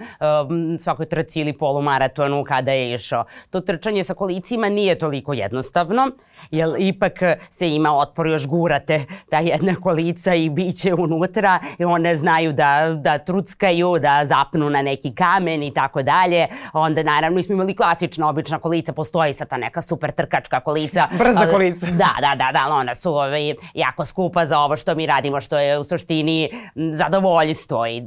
um, 0.50 0.78
svakoj 0.80 1.06
trci 1.06 1.42
ili 1.42 1.54
polumaratonu 1.54 2.29
maratonu 2.30 2.44
kada 2.44 2.72
je 2.72 2.94
išao. 2.94 3.26
To 3.50 3.62
trčanje 3.62 4.04
sa 4.04 4.14
kolicima 4.14 4.70
nije 4.70 5.00
toliko 5.00 5.34
jednostavno, 5.34 6.12
jer 6.52 6.70
ipak 6.80 7.14
se 7.50 7.70
ima 7.70 7.94
otpor 7.94 8.28
još 8.28 8.48
gurate 8.48 9.06
ta 9.30 9.40
jedna 9.40 9.76
kolica 9.76 10.36
i 10.36 10.50
biće 10.50 10.94
unutra 10.94 11.60
i 11.80 11.86
one 11.86 12.16
znaju 12.16 12.54
da, 12.54 12.98
da 13.02 13.18
truckaju, 13.18 14.00
da 14.00 14.26
zapnu 14.26 14.70
na 14.70 14.82
neki 14.82 15.16
kamen 15.16 15.64
i 15.64 15.74
tako 15.74 16.04
dalje. 16.04 16.48
Onda 16.74 17.04
naravno 17.04 17.44
smo 17.44 17.54
imali 17.54 17.76
klasična 17.76 18.30
obična 18.30 18.60
kolica, 18.60 18.94
postoji 18.94 19.34
sad 19.34 19.50
ta 19.50 19.58
neka 19.58 19.82
super 19.82 20.12
trkačka 20.12 20.60
kolica. 20.60 21.08
Brza 21.20 21.48
kolica. 21.52 21.86
Da, 22.00 22.16
da, 22.22 22.36
da, 22.36 22.52
da, 22.52 22.74
ona 22.74 22.96
su 22.96 23.10
ovaj, 23.10 23.56
jako 23.74 24.06
skupa 24.06 24.46
za 24.46 24.60
ovo 24.60 24.78
što 24.78 24.96
mi 24.96 25.06
radimo, 25.06 25.42
što 25.42 25.60
je 25.60 25.80
u 25.80 25.84
suštini 25.84 26.50
zadovoljstvo 26.76 27.88
i 27.88 28.04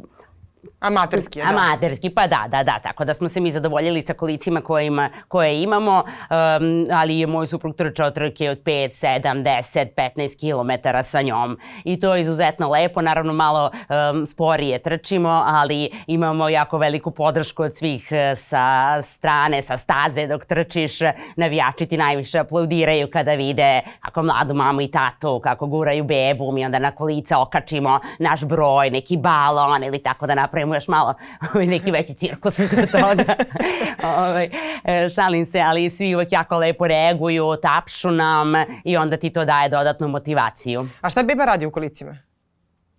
Amaterski, 0.82 1.40
da. 1.40 1.48
Amaterski, 1.48 2.10
pa 2.10 2.26
da, 2.26 2.44
da, 2.48 2.62
da. 2.62 2.78
Tako 2.82 3.04
da 3.04 3.14
smo 3.14 3.28
se 3.28 3.40
mi 3.40 3.52
zadovoljili 3.52 4.02
sa 4.02 4.14
kolicima 4.14 4.60
kojima, 4.60 5.10
koje 5.28 5.62
imamo, 5.62 5.98
um, 5.98 6.86
ali 6.92 7.18
je 7.18 7.26
moj 7.26 7.46
suprug 7.46 7.76
trčao 7.76 8.10
trke 8.10 8.50
od 8.50 8.58
5, 8.62 9.22
7, 9.22 9.42
10, 9.42 9.86
15 10.16 10.36
km 10.40 10.98
sa 11.02 11.22
njom. 11.22 11.58
I 11.84 12.00
to 12.00 12.14
je 12.14 12.20
izuzetno 12.20 12.70
lepo, 12.70 13.02
naravno 13.02 13.32
malo 13.32 13.70
um, 13.70 14.26
sporije 14.26 14.78
trčimo, 14.78 15.42
ali 15.46 15.90
imamo 16.06 16.48
jako 16.48 16.78
veliku 16.78 17.10
podršku 17.10 17.62
od 17.62 17.76
svih 17.76 18.08
uh, 18.10 18.38
sa 18.38 19.02
strane, 19.02 19.62
sa 19.62 19.76
staze 19.76 20.26
dok 20.26 20.44
trčiš. 20.44 20.98
Navijači 21.36 21.86
ti 21.86 21.96
najviše 21.96 22.38
aplaudiraju 22.38 23.08
kada 23.12 23.34
vide 23.34 23.80
kako 24.00 24.22
mladu 24.22 24.54
mamu 24.54 24.80
i 24.80 24.90
tatu, 24.90 25.40
kako 25.40 25.66
guraju 25.66 26.04
bebu, 26.04 26.52
mi 26.52 26.64
onda 26.64 26.78
na 26.78 26.90
kolica 26.90 27.38
okačimo 27.38 28.00
naš 28.18 28.44
broj, 28.44 28.90
neki 28.90 29.16
balon 29.16 29.84
ili 29.84 29.98
tako 29.98 30.26
da 30.26 30.34
napravimo 30.34 30.71
još 30.74 30.88
malo 30.88 31.14
ovaj, 31.54 31.66
neki 31.66 31.90
veći 31.90 32.14
cirkus 32.14 32.58
od 32.58 32.90
toga. 32.90 33.34
ovaj, 34.18 34.50
e, 34.84 35.08
šalim 35.14 35.46
se, 35.46 35.60
ali 35.60 35.90
svi 35.90 36.14
uvek 36.14 36.32
jako 36.32 36.58
lepo 36.58 36.86
reaguju, 36.86 37.56
tapšu 37.62 38.10
nam 38.10 38.52
i 38.84 38.96
onda 38.96 39.16
ti 39.16 39.30
to 39.30 39.44
daje 39.44 39.68
dodatnu 39.68 40.08
motivaciju. 40.08 40.88
A 41.00 41.10
šta 41.10 41.22
beba 41.22 41.44
radi 41.44 41.66
u 41.66 41.70
kolicima? 41.70 42.31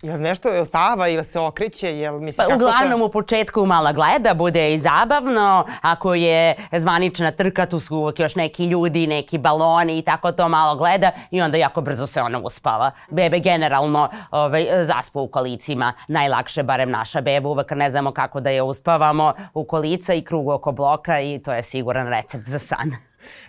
Jel 0.04 0.20
nešto, 0.22 0.50
jel 0.50 0.66
spava 0.66 1.08
ili 1.08 1.24
se 1.24 1.40
okreće, 1.40 1.98
jel 1.98 2.20
misli 2.20 2.38
pa, 2.38 2.44
kako 2.44 2.56
Uglavnom 2.56 3.00
to... 3.00 3.06
u 3.06 3.10
početku 3.10 3.66
mala 3.66 3.92
gleda, 3.92 4.34
bude 4.34 4.74
i 4.74 4.80
zabavno, 4.80 5.66
ako 5.82 6.14
je 6.14 6.56
zvanična 6.72 7.32
trka, 7.32 7.66
tu 7.66 7.80
su 7.80 7.98
uvek 7.98 8.20
još 8.20 8.36
neki 8.36 8.66
ljudi, 8.66 9.08
neki 9.08 9.38
baloni 9.38 9.98
i 9.98 10.02
tako 10.02 10.32
to 10.32 10.50
malo 10.50 10.76
gleda 10.76 11.12
i 11.32 11.42
onda 11.42 11.58
jako 11.58 11.82
brzo 11.82 12.08
se 12.08 12.22
ona 12.22 12.40
uspava. 12.40 12.92
Bebe 13.10 13.40
generalno 13.40 14.10
ovaj, 14.32 14.68
zaspu 14.86 15.22
u 15.22 15.28
kolicima, 15.28 15.94
najlakše, 16.08 16.64
barem 16.64 16.92
naša 16.92 17.22
beba, 17.22 17.50
uvek 17.50 17.72
ne 17.72 17.92
znamo 17.92 18.12
kako 18.12 18.40
da 18.40 18.50
je 18.50 18.62
uspavamo 18.62 19.34
u 19.54 19.64
kolica 19.64 20.14
i 20.14 20.22
krug 20.22 20.48
oko 20.48 20.72
bloka 20.72 21.20
i 21.20 21.40
to 21.46 21.54
je 21.54 21.64
siguran 21.64 22.08
recept 22.08 22.48
za 22.48 22.60
san. 22.60 22.92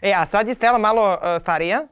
E, 0.03 0.13
a 0.13 0.27
sad 0.27 0.49
je 0.49 0.55
Stela 0.55 0.79
malo 0.79 1.13
uh, 1.13 1.43
starija, 1.43 1.87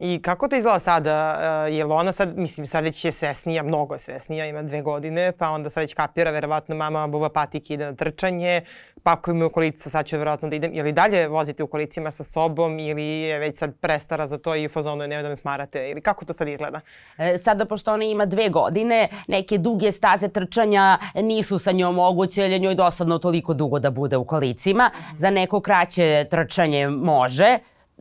I 0.00 0.22
kako 0.22 0.48
to 0.48 0.56
izgleda 0.56 0.78
sada? 0.78 1.38
Uh, 1.66 1.74
je 1.74 1.84
li 1.84 1.92
ona 1.92 2.12
sad, 2.12 2.36
mislim, 2.36 2.66
sad 2.66 2.84
već 2.84 3.04
je 3.04 3.12
svesnija, 3.12 3.62
mnogo 3.62 3.98
svesnija, 3.98 4.46
ima 4.46 4.62
dve 4.62 4.82
godine, 4.82 5.32
pa 5.32 5.50
onda 5.50 5.70
sad 5.70 5.80
već 5.80 5.94
kapira, 5.94 6.30
verovatno 6.30 6.74
mama 6.74 7.06
buva 7.06 7.28
patike 7.28 7.74
ide 7.74 7.84
na 7.84 7.94
trčanje, 7.94 8.60
pakuju 9.02 9.34
mi 9.34 9.44
u 9.44 9.50
kolica, 9.50 9.90
sad 9.90 10.06
ću 10.06 10.18
verovatno 10.18 10.48
da 10.48 10.56
idem. 10.56 10.72
Je 10.72 10.82
li 10.82 10.92
dalje 10.92 11.28
vozite 11.28 11.62
u 11.62 11.66
kolicima 11.66 12.10
sa 12.10 12.24
sobom 12.24 12.78
ili 12.78 13.02
je 13.02 13.38
već 13.38 13.58
sad 13.58 13.74
prestara 13.80 14.26
za 14.26 14.38
to 14.38 14.54
i 14.54 14.68
fazonu 14.68 15.02
je 15.02 15.08
nema 15.08 15.22
da 15.22 15.28
me 15.28 15.36
smarate? 15.36 15.90
Ili 15.90 16.00
kako 16.00 16.24
to 16.24 16.32
sad 16.32 16.48
izgleda? 16.48 16.80
E, 17.18 17.38
sada, 17.38 17.64
pošto 17.64 17.92
ona 17.92 18.04
ima 18.04 18.26
dve 18.26 18.48
godine, 18.48 19.08
neke 19.28 19.58
duge 19.58 19.92
staze 19.92 20.28
trčanja 20.28 20.98
nisu 21.14 21.58
sa 21.58 21.72
njom 21.72 21.94
moguće, 21.94 22.42
jer 22.42 22.50
je 22.50 22.58
njoj 22.58 22.74
dosadno 22.74 23.18
toliko 23.18 23.54
dugo 23.54 23.78
da 23.78 23.90
bude 23.90 24.16
u 24.16 24.24
kolicima. 24.24 24.90
Za 25.16 25.30
neko 25.30 25.60
kraće 25.60 26.26
trčanje 26.30 26.88
može, 26.88 27.58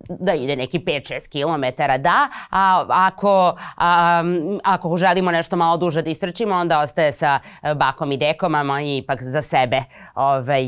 da 0.09 0.33
ide 0.33 0.55
neki 0.55 0.79
5-6 0.79 1.29
km, 1.31 1.83
da, 2.01 2.29
a 2.49 2.85
ako, 2.89 3.57
a, 3.77 4.23
ako 4.63 4.97
želimo 4.97 5.31
nešto 5.31 5.55
malo 5.55 5.77
duže 5.77 6.01
da 6.01 6.09
istrčimo, 6.09 6.55
onda 6.55 6.79
ostaje 6.79 7.11
sa 7.11 7.39
bakom 7.75 8.11
i 8.11 8.17
dekom, 8.17 8.55
a 8.55 8.81
i 8.81 8.97
ipak 8.97 9.23
za 9.23 9.41
sebe 9.41 9.83
ovaj, 10.15 10.65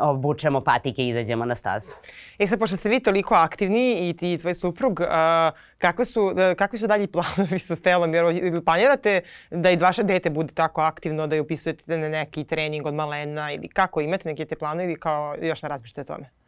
obučemo 0.00 0.60
patike 0.60 1.02
i 1.02 1.08
izađemo 1.08 1.44
na 1.44 1.54
stazu. 1.54 1.94
E 2.38 2.46
sad, 2.46 2.58
pošto 2.58 2.76
ste 2.76 2.88
vi 2.88 3.00
toliko 3.00 3.34
aktivni 3.34 4.08
i 4.08 4.16
ti 4.16 4.32
i 4.32 4.38
tvoj 4.38 4.54
suprug, 4.54 5.00
a, 5.00 5.50
kakve, 5.78 6.04
su, 6.04 6.32
kakvi 6.58 6.78
su 6.78 6.86
dalji 6.86 7.06
planovi 7.06 7.58
sa 7.58 7.76
Stelom? 7.76 8.14
Jer 8.14 8.64
planirate 8.64 9.20
da 9.50 9.70
i 9.70 9.76
vaše 9.76 10.02
dete 10.02 10.30
bude 10.30 10.54
tako 10.54 10.80
aktivno, 10.80 11.26
da 11.26 11.34
je 11.34 11.40
upisujete 11.40 11.98
na 11.98 12.08
neki 12.08 12.44
trening 12.44 12.86
od 12.86 12.94
malena 12.94 13.52
ili 13.52 13.68
kako 13.68 14.00
imate 14.00 14.28
neke 14.28 14.44
te 14.44 14.56
planove 14.56 14.84
ili 14.84 15.00
kao 15.00 15.34
još 15.42 15.62
ne 15.62 15.68
razmišljate 15.68 16.00
o 16.00 16.14
tome? 16.14 16.45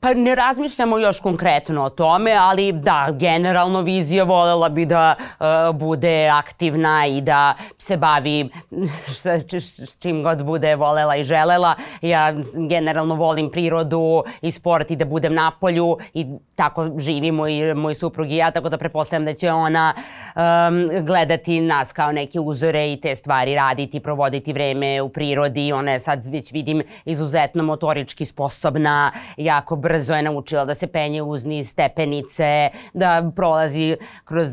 Pa 0.00 0.14
ne 0.14 0.34
razmišljamo 0.34 0.98
još 0.98 1.20
konkretno 1.20 1.82
o 1.82 1.90
tome, 1.90 2.32
ali 2.32 2.72
da, 2.72 3.08
generalno 3.12 3.80
vizija 3.80 4.24
volela 4.24 4.68
bi 4.68 4.86
da 4.86 5.14
uh, 5.18 5.76
bude 5.76 6.28
aktivna 6.28 7.06
i 7.06 7.20
da 7.20 7.54
se 7.78 7.96
bavi 7.96 8.50
s, 9.20 9.26
s 9.60 9.98
čim 9.98 10.22
god 10.22 10.44
bude 10.44 10.76
volela 10.76 11.16
i 11.16 11.24
želela. 11.24 11.74
Ja 12.02 12.34
generalno 12.68 13.14
volim 13.14 13.50
prirodu 13.50 14.22
i 14.40 14.50
sport 14.50 14.90
i 14.90 14.96
da 14.96 15.04
budem 15.04 15.34
na 15.34 15.50
polju 15.60 15.96
i 16.14 16.26
tako 16.54 16.90
živimo 16.98 17.48
i 17.48 17.74
moj 17.74 17.94
suprug 17.94 18.30
i 18.30 18.36
ja, 18.36 18.50
tako 18.50 18.68
da 18.68 18.78
prepostavljam 18.78 19.24
da 19.24 19.34
će 19.34 19.52
ona 19.52 19.94
uh, 19.96 20.27
um, 20.38 21.04
gledati 21.06 21.60
nas 21.60 21.92
kao 21.92 22.12
neke 22.12 22.40
uzore 22.40 22.92
i 22.92 23.00
te 23.00 23.16
stvari 23.16 23.54
raditi, 23.54 24.00
provoditi 24.00 24.52
vreme 24.52 25.02
u 25.02 25.08
prirodi. 25.08 25.72
Ona 25.72 25.92
je 25.92 26.00
sad 26.00 26.26
već 26.26 26.52
vidim 26.52 26.82
izuzetno 27.04 27.62
motorički 27.62 28.24
sposobna, 28.24 29.12
jako 29.36 29.76
brzo 29.76 30.14
je 30.14 30.22
naučila 30.22 30.64
da 30.64 30.74
se 30.74 30.86
penje 30.86 31.22
uz 31.22 31.44
niz 31.44 31.70
stepenice, 31.70 32.70
da 32.94 33.30
prolazi 33.36 33.96
kroz 34.24 34.48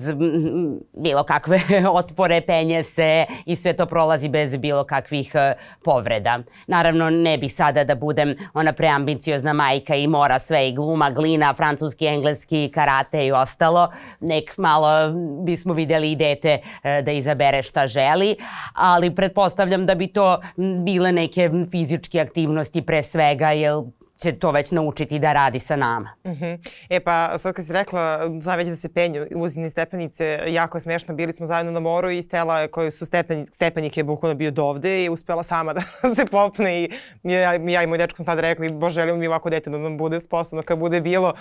bilo 0.94 1.24
kakve 1.24 1.60
otvore, 1.92 2.42
penje 2.42 2.84
se 2.84 3.26
i 3.46 3.56
sve 3.56 3.74
to 3.74 3.86
prolazi 3.86 4.30
bez 4.30 4.58
bilo 4.58 4.84
kakvih 4.84 5.32
uh, 5.36 5.42
povreda. 5.84 6.40
Naravno, 6.68 7.10
ne 7.10 7.38
bih 7.38 7.54
sada 7.54 7.84
da 7.84 7.96
budem 7.96 8.36
ona 8.54 8.74
preambiciozna 8.74 9.54
majka 9.54 9.96
i 9.96 10.08
mora 10.08 10.40
sve 10.40 10.70
i 10.70 10.74
gluma, 10.74 11.12
glina, 11.12 11.54
francuski, 11.54 12.06
engleski, 12.06 12.72
karate 12.74 13.26
i 13.26 13.32
ostalo. 13.32 13.92
Nek 14.20 14.58
malo 14.58 15.14
bismo 15.46 15.75
videli 15.76 16.12
i 16.12 16.16
dete 16.16 16.60
uh, 16.64 17.06
da 17.06 17.12
izabere 17.12 17.64
šta 17.64 17.88
želi, 17.88 18.36
ali 18.74 19.16
pretpostavljam 19.16 19.86
da 19.86 19.96
bi 19.96 20.08
to 20.08 20.42
bile 20.86 21.12
neke 21.12 21.50
fizičke 21.72 22.20
aktivnosti 22.22 22.82
pre 22.82 23.04
svega, 23.04 23.52
jer 23.52 23.76
će 24.18 24.32
to 24.32 24.52
već 24.52 24.72
naučiti 24.72 25.20
da 25.20 25.34
radi 25.34 25.60
sa 25.60 25.76
nama. 25.76 26.10
Uh 26.24 26.32
mhm. 26.32 26.44
-huh. 26.44 26.70
E 26.90 27.00
pa 27.00 27.38
sad 27.38 27.56
kad 27.56 27.66
si 27.66 27.74
rekla, 27.74 28.30
zna 28.42 28.56
već 28.56 28.68
da 28.68 28.76
se 28.76 28.94
penju 28.94 29.28
uzini 29.36 29.70
stepenice, 29.70 30.40
jako 30.48 30.78
je 30.78 30.82
smešno, 30.82 31.16
bili 31.16 31.34
smo 31.34 31.46
zajedno 31.46 31.72
na 31.72 31.80
moru 31.80 32.12
i 32.12 32.22
Stela 32.22 32.68
koji 32.68 32.92
su 32.92 33.06
stepeni, 33.06 33.46
stepenike 33.52 34.04
bukvalno 34.04 34.36
bio 34.36 34.52
dovde 34.52 35.04
i 35.04 35.10
uspela 35.10 35.44
sama 35.44 35.74
da 35.74 35.82
se 36.16 36.26
popne 36.26 36.84
i 36.84 36.90
ja, 37.24 37.54
ja 37.54 37.84
i 37.84 37.88
moj 37.88 37.98
dečko 37.98 38.24
sad 38.24 38.40
rekli, 38.40 38.72
bože, 38.72 38.94
želimo 38.94 39.18
mi 39.18 39.28
ovako 39.28 39.50
dete 39.50 39.70
da 39.70 39.78
nam 39.78 39.98
bude 39.98 40.20
sposobno 40.20 40.64
kad 40.64 40.80
bude 40.80 41.02
bilo, 41.02 41.34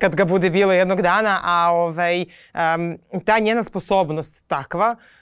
kad 0.00 0.14
ga 0.14 0.24
bude 0.24 0.50
bilo 0.50 0.72
jednog 0.72 1.02
dana, 1.02 1.40
a 1.44 1.72
ovaj, 1.72 2.24
um, 2.76 2.98
ta 3.24 3.38
njena 3.38 3.64
sposobnost 3.64 4.44
takva, 4.48 4.96
Uh, 4.96 5.19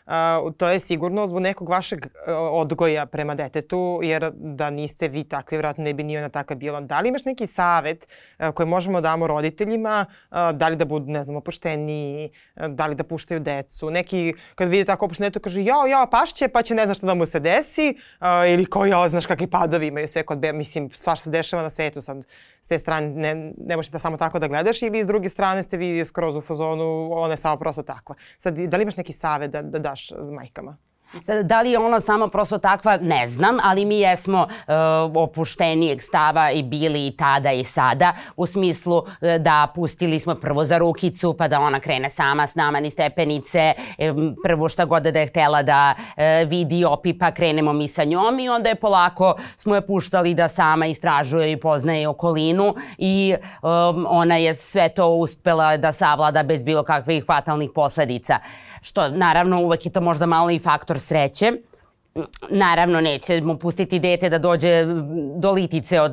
to 0.57 0.69
je 0.69 0.81
sigurno 0.81 1.27
zbog 1.27 1.43
nekog 1.43 1.69
vašeg 1.69 2.07
uh, 2.07 2.11
odgoja 2.53 3.07
prema 3.07 3.35
detetu, 3.35 4.01
jer 4.03 4.31
da 4.35 4.71
niste 4.71 5.09
vi 5.09 5.25
takvi, 5.25 5.59
vratno 5.59 5.85
ne 5.85 5.95
bi 5.95 6.03
ni 6.03 6.19
ona 6.19 6.29
takva 6.29 6.57
bila. 6.57 6.81
Da 6.81 7.01
li 7.01 7.09
imaš 7.09 7.25
neki 7.25 7.47
savet 7.47 8.07
uh, 8.39 8.49
koji 8.55 8.67
možemo 8.67 9.01
da 9.01 9.09
damo 9.09 9.27
roditeljima, 9.27 10.07
da 10.53 10.69
li 10.69 10.77
da 10.77 10.85
budu, 10.85 11.13
ne 11.13 11.23
znam, 11.23 11.37
opušteniji, 11.37 12.31
da 12.69 12.87
li 12.87 12.95
da 12.95 13.05
puštaju 13.05 13.41
decu, 13.41 13.91
neki, 13.91 14.35
kad 14.55 14.69
vidi 14.69 14.85
tako 14.85 15.05
opušteno 15.05 15.29
deto, 15.29 15.41
kaže, 15.41 15.65
jao, 15.65 15.87
jao, 15.87 16.07
pašće, 16.07 16.49
pa 16.49 16.63
će 16.63 16.75
ne 16.75 16.87
znaš 16.87 16.97
šta 16.97 17.07
da 17.07 17.15
mu 17.15 17.27
se 17.27 17.41
desi, 17.41 17.95
ili 18.49 18.67
kao, 18.67 18.87
jao, 18.87 19.09
znaš 19.09 19.27
kakvi 19.27 19.47
padovi 19.47 19.87
imaju 19.87 20.09
sve 20.09 20.23
kod, 20.23 20.45
mislim, 20.55 20.91
svašta 20.91 21.25
se 21.25 21.31
dešava 21.31 21.63
na 21.63 21.71
svetu 21.71 22.01
sad, 22.01 22.27
te 22.69 22.79
strane 22.79 23.09
ne, 23.09 23.53
ne 23.57 23.77
možete 23.77 23.99
samo 23.99 24.17
tako 24.17 24.39
da 24.39 24.49
gledaš 24.49 24.83
ili 24.83 25.05
s 25.05 25.07
druge 25.07 25.29
strane 25.29 25.63
ste 25.63 25.77
vi 25.77 26.05
skroz 26.05 26.37
u 26.37 26.41
fazonu, 26.41 27.13
ona 27.13 27.33
je 27.33 27.37
samo 27.37 27.57
prosto 27.57 27.83
takva. 27.83 28.15
Sad, 28.39 28.59
da 28.59 28.77
li 28.77 28.83
imaš 28.83 28.97
neki 28.97 29.13
savet 29.13 29.51
da, 29.51 29.63
da 29.63 29.79
daš 29.79 30.11
majkama? 30.33 30.77
Sad, 31.23 31.47
da 31.47 31.61
li 31.61 31.71
je 31.71 31.79
ona 31.79 32.01
samo 32.01 32.29
prosto 32.29 32.59
takva, 32.59 32.97
ne 32.97 33.29
znam, 33.29 33.59
ali 33.63 33.85
mi 33.85 33.99
jesmo 33.99 34.43
uh, 34.43 35.23
opuštenijeg 35.23 36.03
stava 36.03 36.51
i 36.51 36.63
bili 36.63 37.07
i 37.07 37.17
tada 37.17 37.53
i 37.53 37.65
sada, 37.65 38.13
u 38.37 38.47
smislu 38.47 38.97
uh, 38.97 39.07
da 39.41 39.69
pustili 39.75 40.21
smo 40.21 40.35
prvo 40.35 40.65
za 40.65 40.79
rukicu, 40.79 41.35
pa 41.39 41.49
da 41.49 41.61
ona 41.61 41.81
krene 41.81 42.11
sama 42.11 42.47
s 42.47 42.55
nama 42.55 42.81
ni 42.81 42.91
stepenice, 42.91 43.73
um, 43.99 44.37
prvo 44.45 44.69
šta 44.69 44.85
god 44.85 45.03
da 45.03 45.21
je 45.21 45.27
htela 45.27 45.63
da 45.63 45.95
uh, 45.99 46.49
vidi, 46.49 46.85
opipa, 46.85 47.31
krenemo 47.31 47.73
mi 47.73 47.89
sa 47.89 48.05
njom 48.05 48.39
i 48.41 48.49
onda 48.49 48.69
je 48.69 48.75
polako 48.75 49.35
smo 49.57 49.75
je 49.75 49.87
puštali 49.87 50.35
da 50.35 50.49
sama 50.49 50.87
istražuje 50.87 51.53
i 51.53 51.61
poznaje 51.61 52.09
okolinu 52.09 52.75
i 52.99 53.35
um, 53.63 54.07
ona 54.09 54.37
je 54.37 54.57
sve 54.57 54.89
to 54.89 55.09
uspela 55.09 55.77
da 55.77 55.93
savlada 55.93 56.43
bez 56.43 56.63
bilo 56.63 56.83
kakvih 56.83 57.25
fatalnih 57.27 57.71
posledica. 57.75 58.39
Što 58.89 59.09
naravno 59.09 59.61
uvek 59.61 59.87
je 59.87 59.93
to 59.93 60.01
možda 60.01 60.27
malo 60.27 60.51
i 60.51 60.59
faktor 60.59 61.01
sreće. 61.01 61.53
Naravno, 62.51 63.01
nećemo 63.01 63.59
pustiti 63.59 63.99
dete 63.99 64.29
da 64.29 64.39
dođe 64.39 64.85
do 65.37 65.53
litice 65.53 66.01
od 66.01 66.13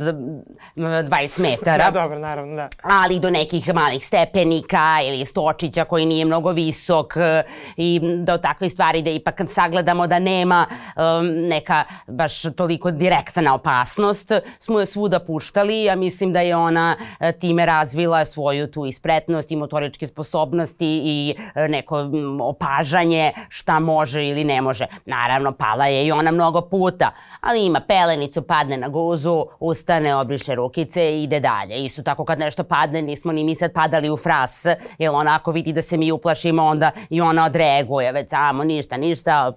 20 0.75 1.39
metara. 1.39 1.91
Da, 1.91 2.01
dobro, 2.01 2.19
naravno, 2.19 2.55
da. 2.55 2.69
Ali 2.81 3.19
do 3.19 3.29
nekih 3.29 3.73
malih 3.73 4.05
stepenika 4.05 4.99
ili 5.03 5.25
stočića 5.25 5.83
koji 5.85 6.05
nije 6.05 6.25
mnogo 6.25 6.51
visok 6.51 7.17
e, 7.17 7.43
i 7.77 8.01
do 8.23 8.37
takve 8.37 8.69
stvari 8.69 9.01
da 9.01 9.09
ipak 9.09 9.41
sagledamo 9.47 10.07
da 10.07 10.19
nema 10.19 10.65
um, 10.69 11.27
neka 11.27 11.83
baš 12.07 12.41
toliko 12.41 12.91
direktna 12.91 13.53
opasnost, 13.53 14.31
smo 14.59 14.79
je 14.79 14.85
svuda 14.85 15.19
puštali. 15.19 15.83
Ja 15.83 15.95
mislim 15.95 16.33
da 16.33 16.41
je 16.41 16.55
ona 16.55 16.97
e, 17.19 17.31
time 17.31 17.65
razvila 17.65 18.25
svoju 18.25 18.71
tu 18.71 18.85
ispretnost 18.85 19.51
i 19.51 19.55
motoričke 19.55 20.07
sposobnosti 20.07 21.01
i 21.05 21.35
neko 21.69 22.09
opažanje 22.41 23.31
šta 23.49 23.79
može 23.79 24.27
ili 24.27 24.43
ne 24.43 24.61
može. 24.61 24.85
Naravno, 25.05 25.51
pala 25.51 25.85
je 25.85 25.94
je 25.95 26.05
i 26.05 26.11
ona 26.11 26.31
mnogo 26.31 26.61
puta, 26.61 27.11
ali 27.41 27.65
ima 27.65 27.79
pelenicu, 27.79 28.41
padne 28.41 28.77
na 28.77 28.87
guzu, 28.87 29.45
ustane, 29.59 30.15
obriše 30.15 30.55
rukice 30.55 31.11
i 31.11 31.23
ide 31.23 31.39
dalje. 31.39 31.85
Isto 31.85 32.03
tako 32.03 32.25
kad 32.25 32.39
nešto 32.39 32.63
padne, 32.63 33.01
nismo 33.01 33.31
ni 33.31 33.43
mi 33.43 33.55
sad 33.55 33.73
padali 33.73 34.09
u 34.09 34.17
fras, 34.17 34.65
jer 34.97 35.11
ona 35.11 35.35
ako 35.35 35.51
vidi 35.51 35.73
da 35.73 35.81
se 35.81 35.97
mi 35.97 36.11
uplašimo, 36.11 36.63
onda 36.63 36.91
i 37.09 37.21
ona 37.21 37.45
odreaguje, 37.45 38.11
već 38.11 38.29
samo 38.29 38.63
ništa, 38.63 38.97
ništa, 38.97 39.53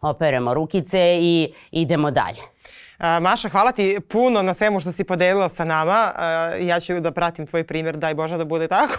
operemo 0.00 0.54
rukice 0.54 1.18
i 1.20 1.52
idemo 1.70 2.10
dalje. 2.10 2.57
Maša, 2.98 3.48
hvala 3.48 3.72
ti 3.72 4.00
puno 4.08 4.42
na 4.42 4.54
svemu 4.54 4.80
što 4.80 4.92
si 4.92 5.04
podelila 5.04 5.48
sa 5.48 5.64
nama. 5.64 6.12
Ja 6.60 6.80
ću 6.80 7.00
da 7.00 7.10
pratim 7.10 7.46
tvoj 7.46 7.64
primjer, 7.64 7.96
daj 7.96 8.14
Bože 8.14 8.38
da 8.38 8.44
bude 8.44 8.68
tako. 8.68 8.98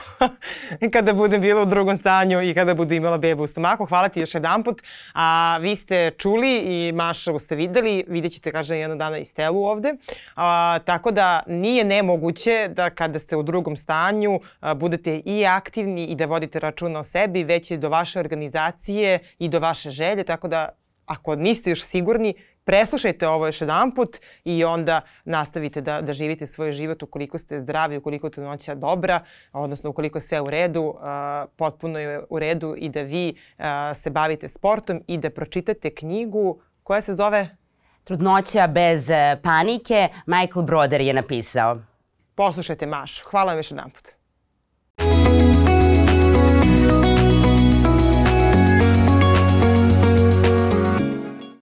kada 0.94 1.14
budem 1.14 1.42
bila 1.42 1.62
u 1.62 1.66
drugom 1.66 1.98
stanju 1.98 2.42
i 2.42 2.54
kada 2.54 2.74
budu 2.74 2.94
imala 2.94 3.18
bebu 3.18 3.44
u 3.44 3.48
stomaku. 3.48 3.86
Hvala 3.86 4.10
ti 4.10 4.20
još 4.20 4.34
jedan 4.34 4.64
put. 4.64 4.82
A, 5.14 5.58
vi 5.62 5.76
ste 5.76 6.12
čuli 6.18 6.58
i 6.58 6.92
Mašu 6.92 7.40
ste 7.40 7.56
videli. 7.56 8.04
Vidjet 8.08 8.34
ćete, 8.34 8.52
kaže, 8.52 8.78
jednog 8.78 9.00
dana 9.00 9.18
i 9.18 9.26
Stelu 9.26 9.64
ovde. 9.64 9.94
A, 10.36 10.80
tako 10.86 11.12
da 11.12 11.44
nije 11.48 11.84
nemoguće 11.84 12.70
da 12.76 12.90
kada 12.90 13.20
ste 13.20 13.36
u 13.36 13.44
drugom 13.44 13.78
stanju 13.78 14.40
a, 14.60 14.74
budete 14.74 15.22
i 15.26 15.46
aktivni 15.46 16.06
i 16.06 16.16
da 16.16 16.26
vodite 16.26 16.60
računa 16.60 17.00
o 17.00 17.04
sebi, 17.04 17.44
već 17.44 17.72
i 17.72 17.78
do 17.78 17.90
vaše 17.90 18.20
organizacije 18.20 19.20
i 19.40 19.50
do 19.50 19.60
vaše 19.60 19.90
želje. 19.90 20.24
Tako 20.24 20.48
da 20.48 20.70
ako 21.10 21.36
niste 21.36 21.70
još 21.70 21.84
sigurni, 21.84 22.34
preslušajte 22.70 23.28
ovo 23.28 23.46
još 23.46 23.62
jedan 23.62 23.92
put 23.92 24.18
i 24.44 24.64
onda 24.64 25.02
nastavite 25.26 25.82
da, 25.82 26.02
da 26.02 26.14
živite 26.14 26.48
svoj 26.48 26.72
život 26.72 27.04
ukoliko 27.04 27.38
ste 27.38 27.62
zdravi, 27.62 27.98
ukoliko 27.98 28.28
je 28.28 28.32
trudnoća 28.32 28.76
dobra, 28.76 29.24
odnosno 29.54 29.90
ukoliko 29.90 30.18
je 30.18 30.22
sve 30.22 30.42
u 30.42 30.50
redu, 30.50 30.82
uh, 30.82 31.00
potpuno 31.56 32.00
je 32.00 32.22
u 32.30 32.40
redu 32.40 32.76
i 32.78 32.90
da 32.90 33.02
vi 33.02 33.34
uh, 33.58 33.66
se 33.96 34.10
bavite 34.10 34.48
sportom 34.48 35.02
i 35.08 35.18
da 35.18 35.30
pročitate 35.30 35.96
knjigu 35.96 36.62
koja 36.84 37.02
se 37.02 37.14
zove 37.14 37.50
Trudnoća 38.04 38.68
bez 38.68 39.10
panike, 39.44 40.08
Michael 40.26 40.66
Broder 40.66 41.02
je 41.02 41.14
napisao. 41.14 41.78
Poslušajte 42.36 42.86
Mašu. 42.86 43.26
Hvala 43.30 43.52
vam 43.52 43.60
još 43.60 43.72
jedan 43.72 43.90
put. 43.90 44.19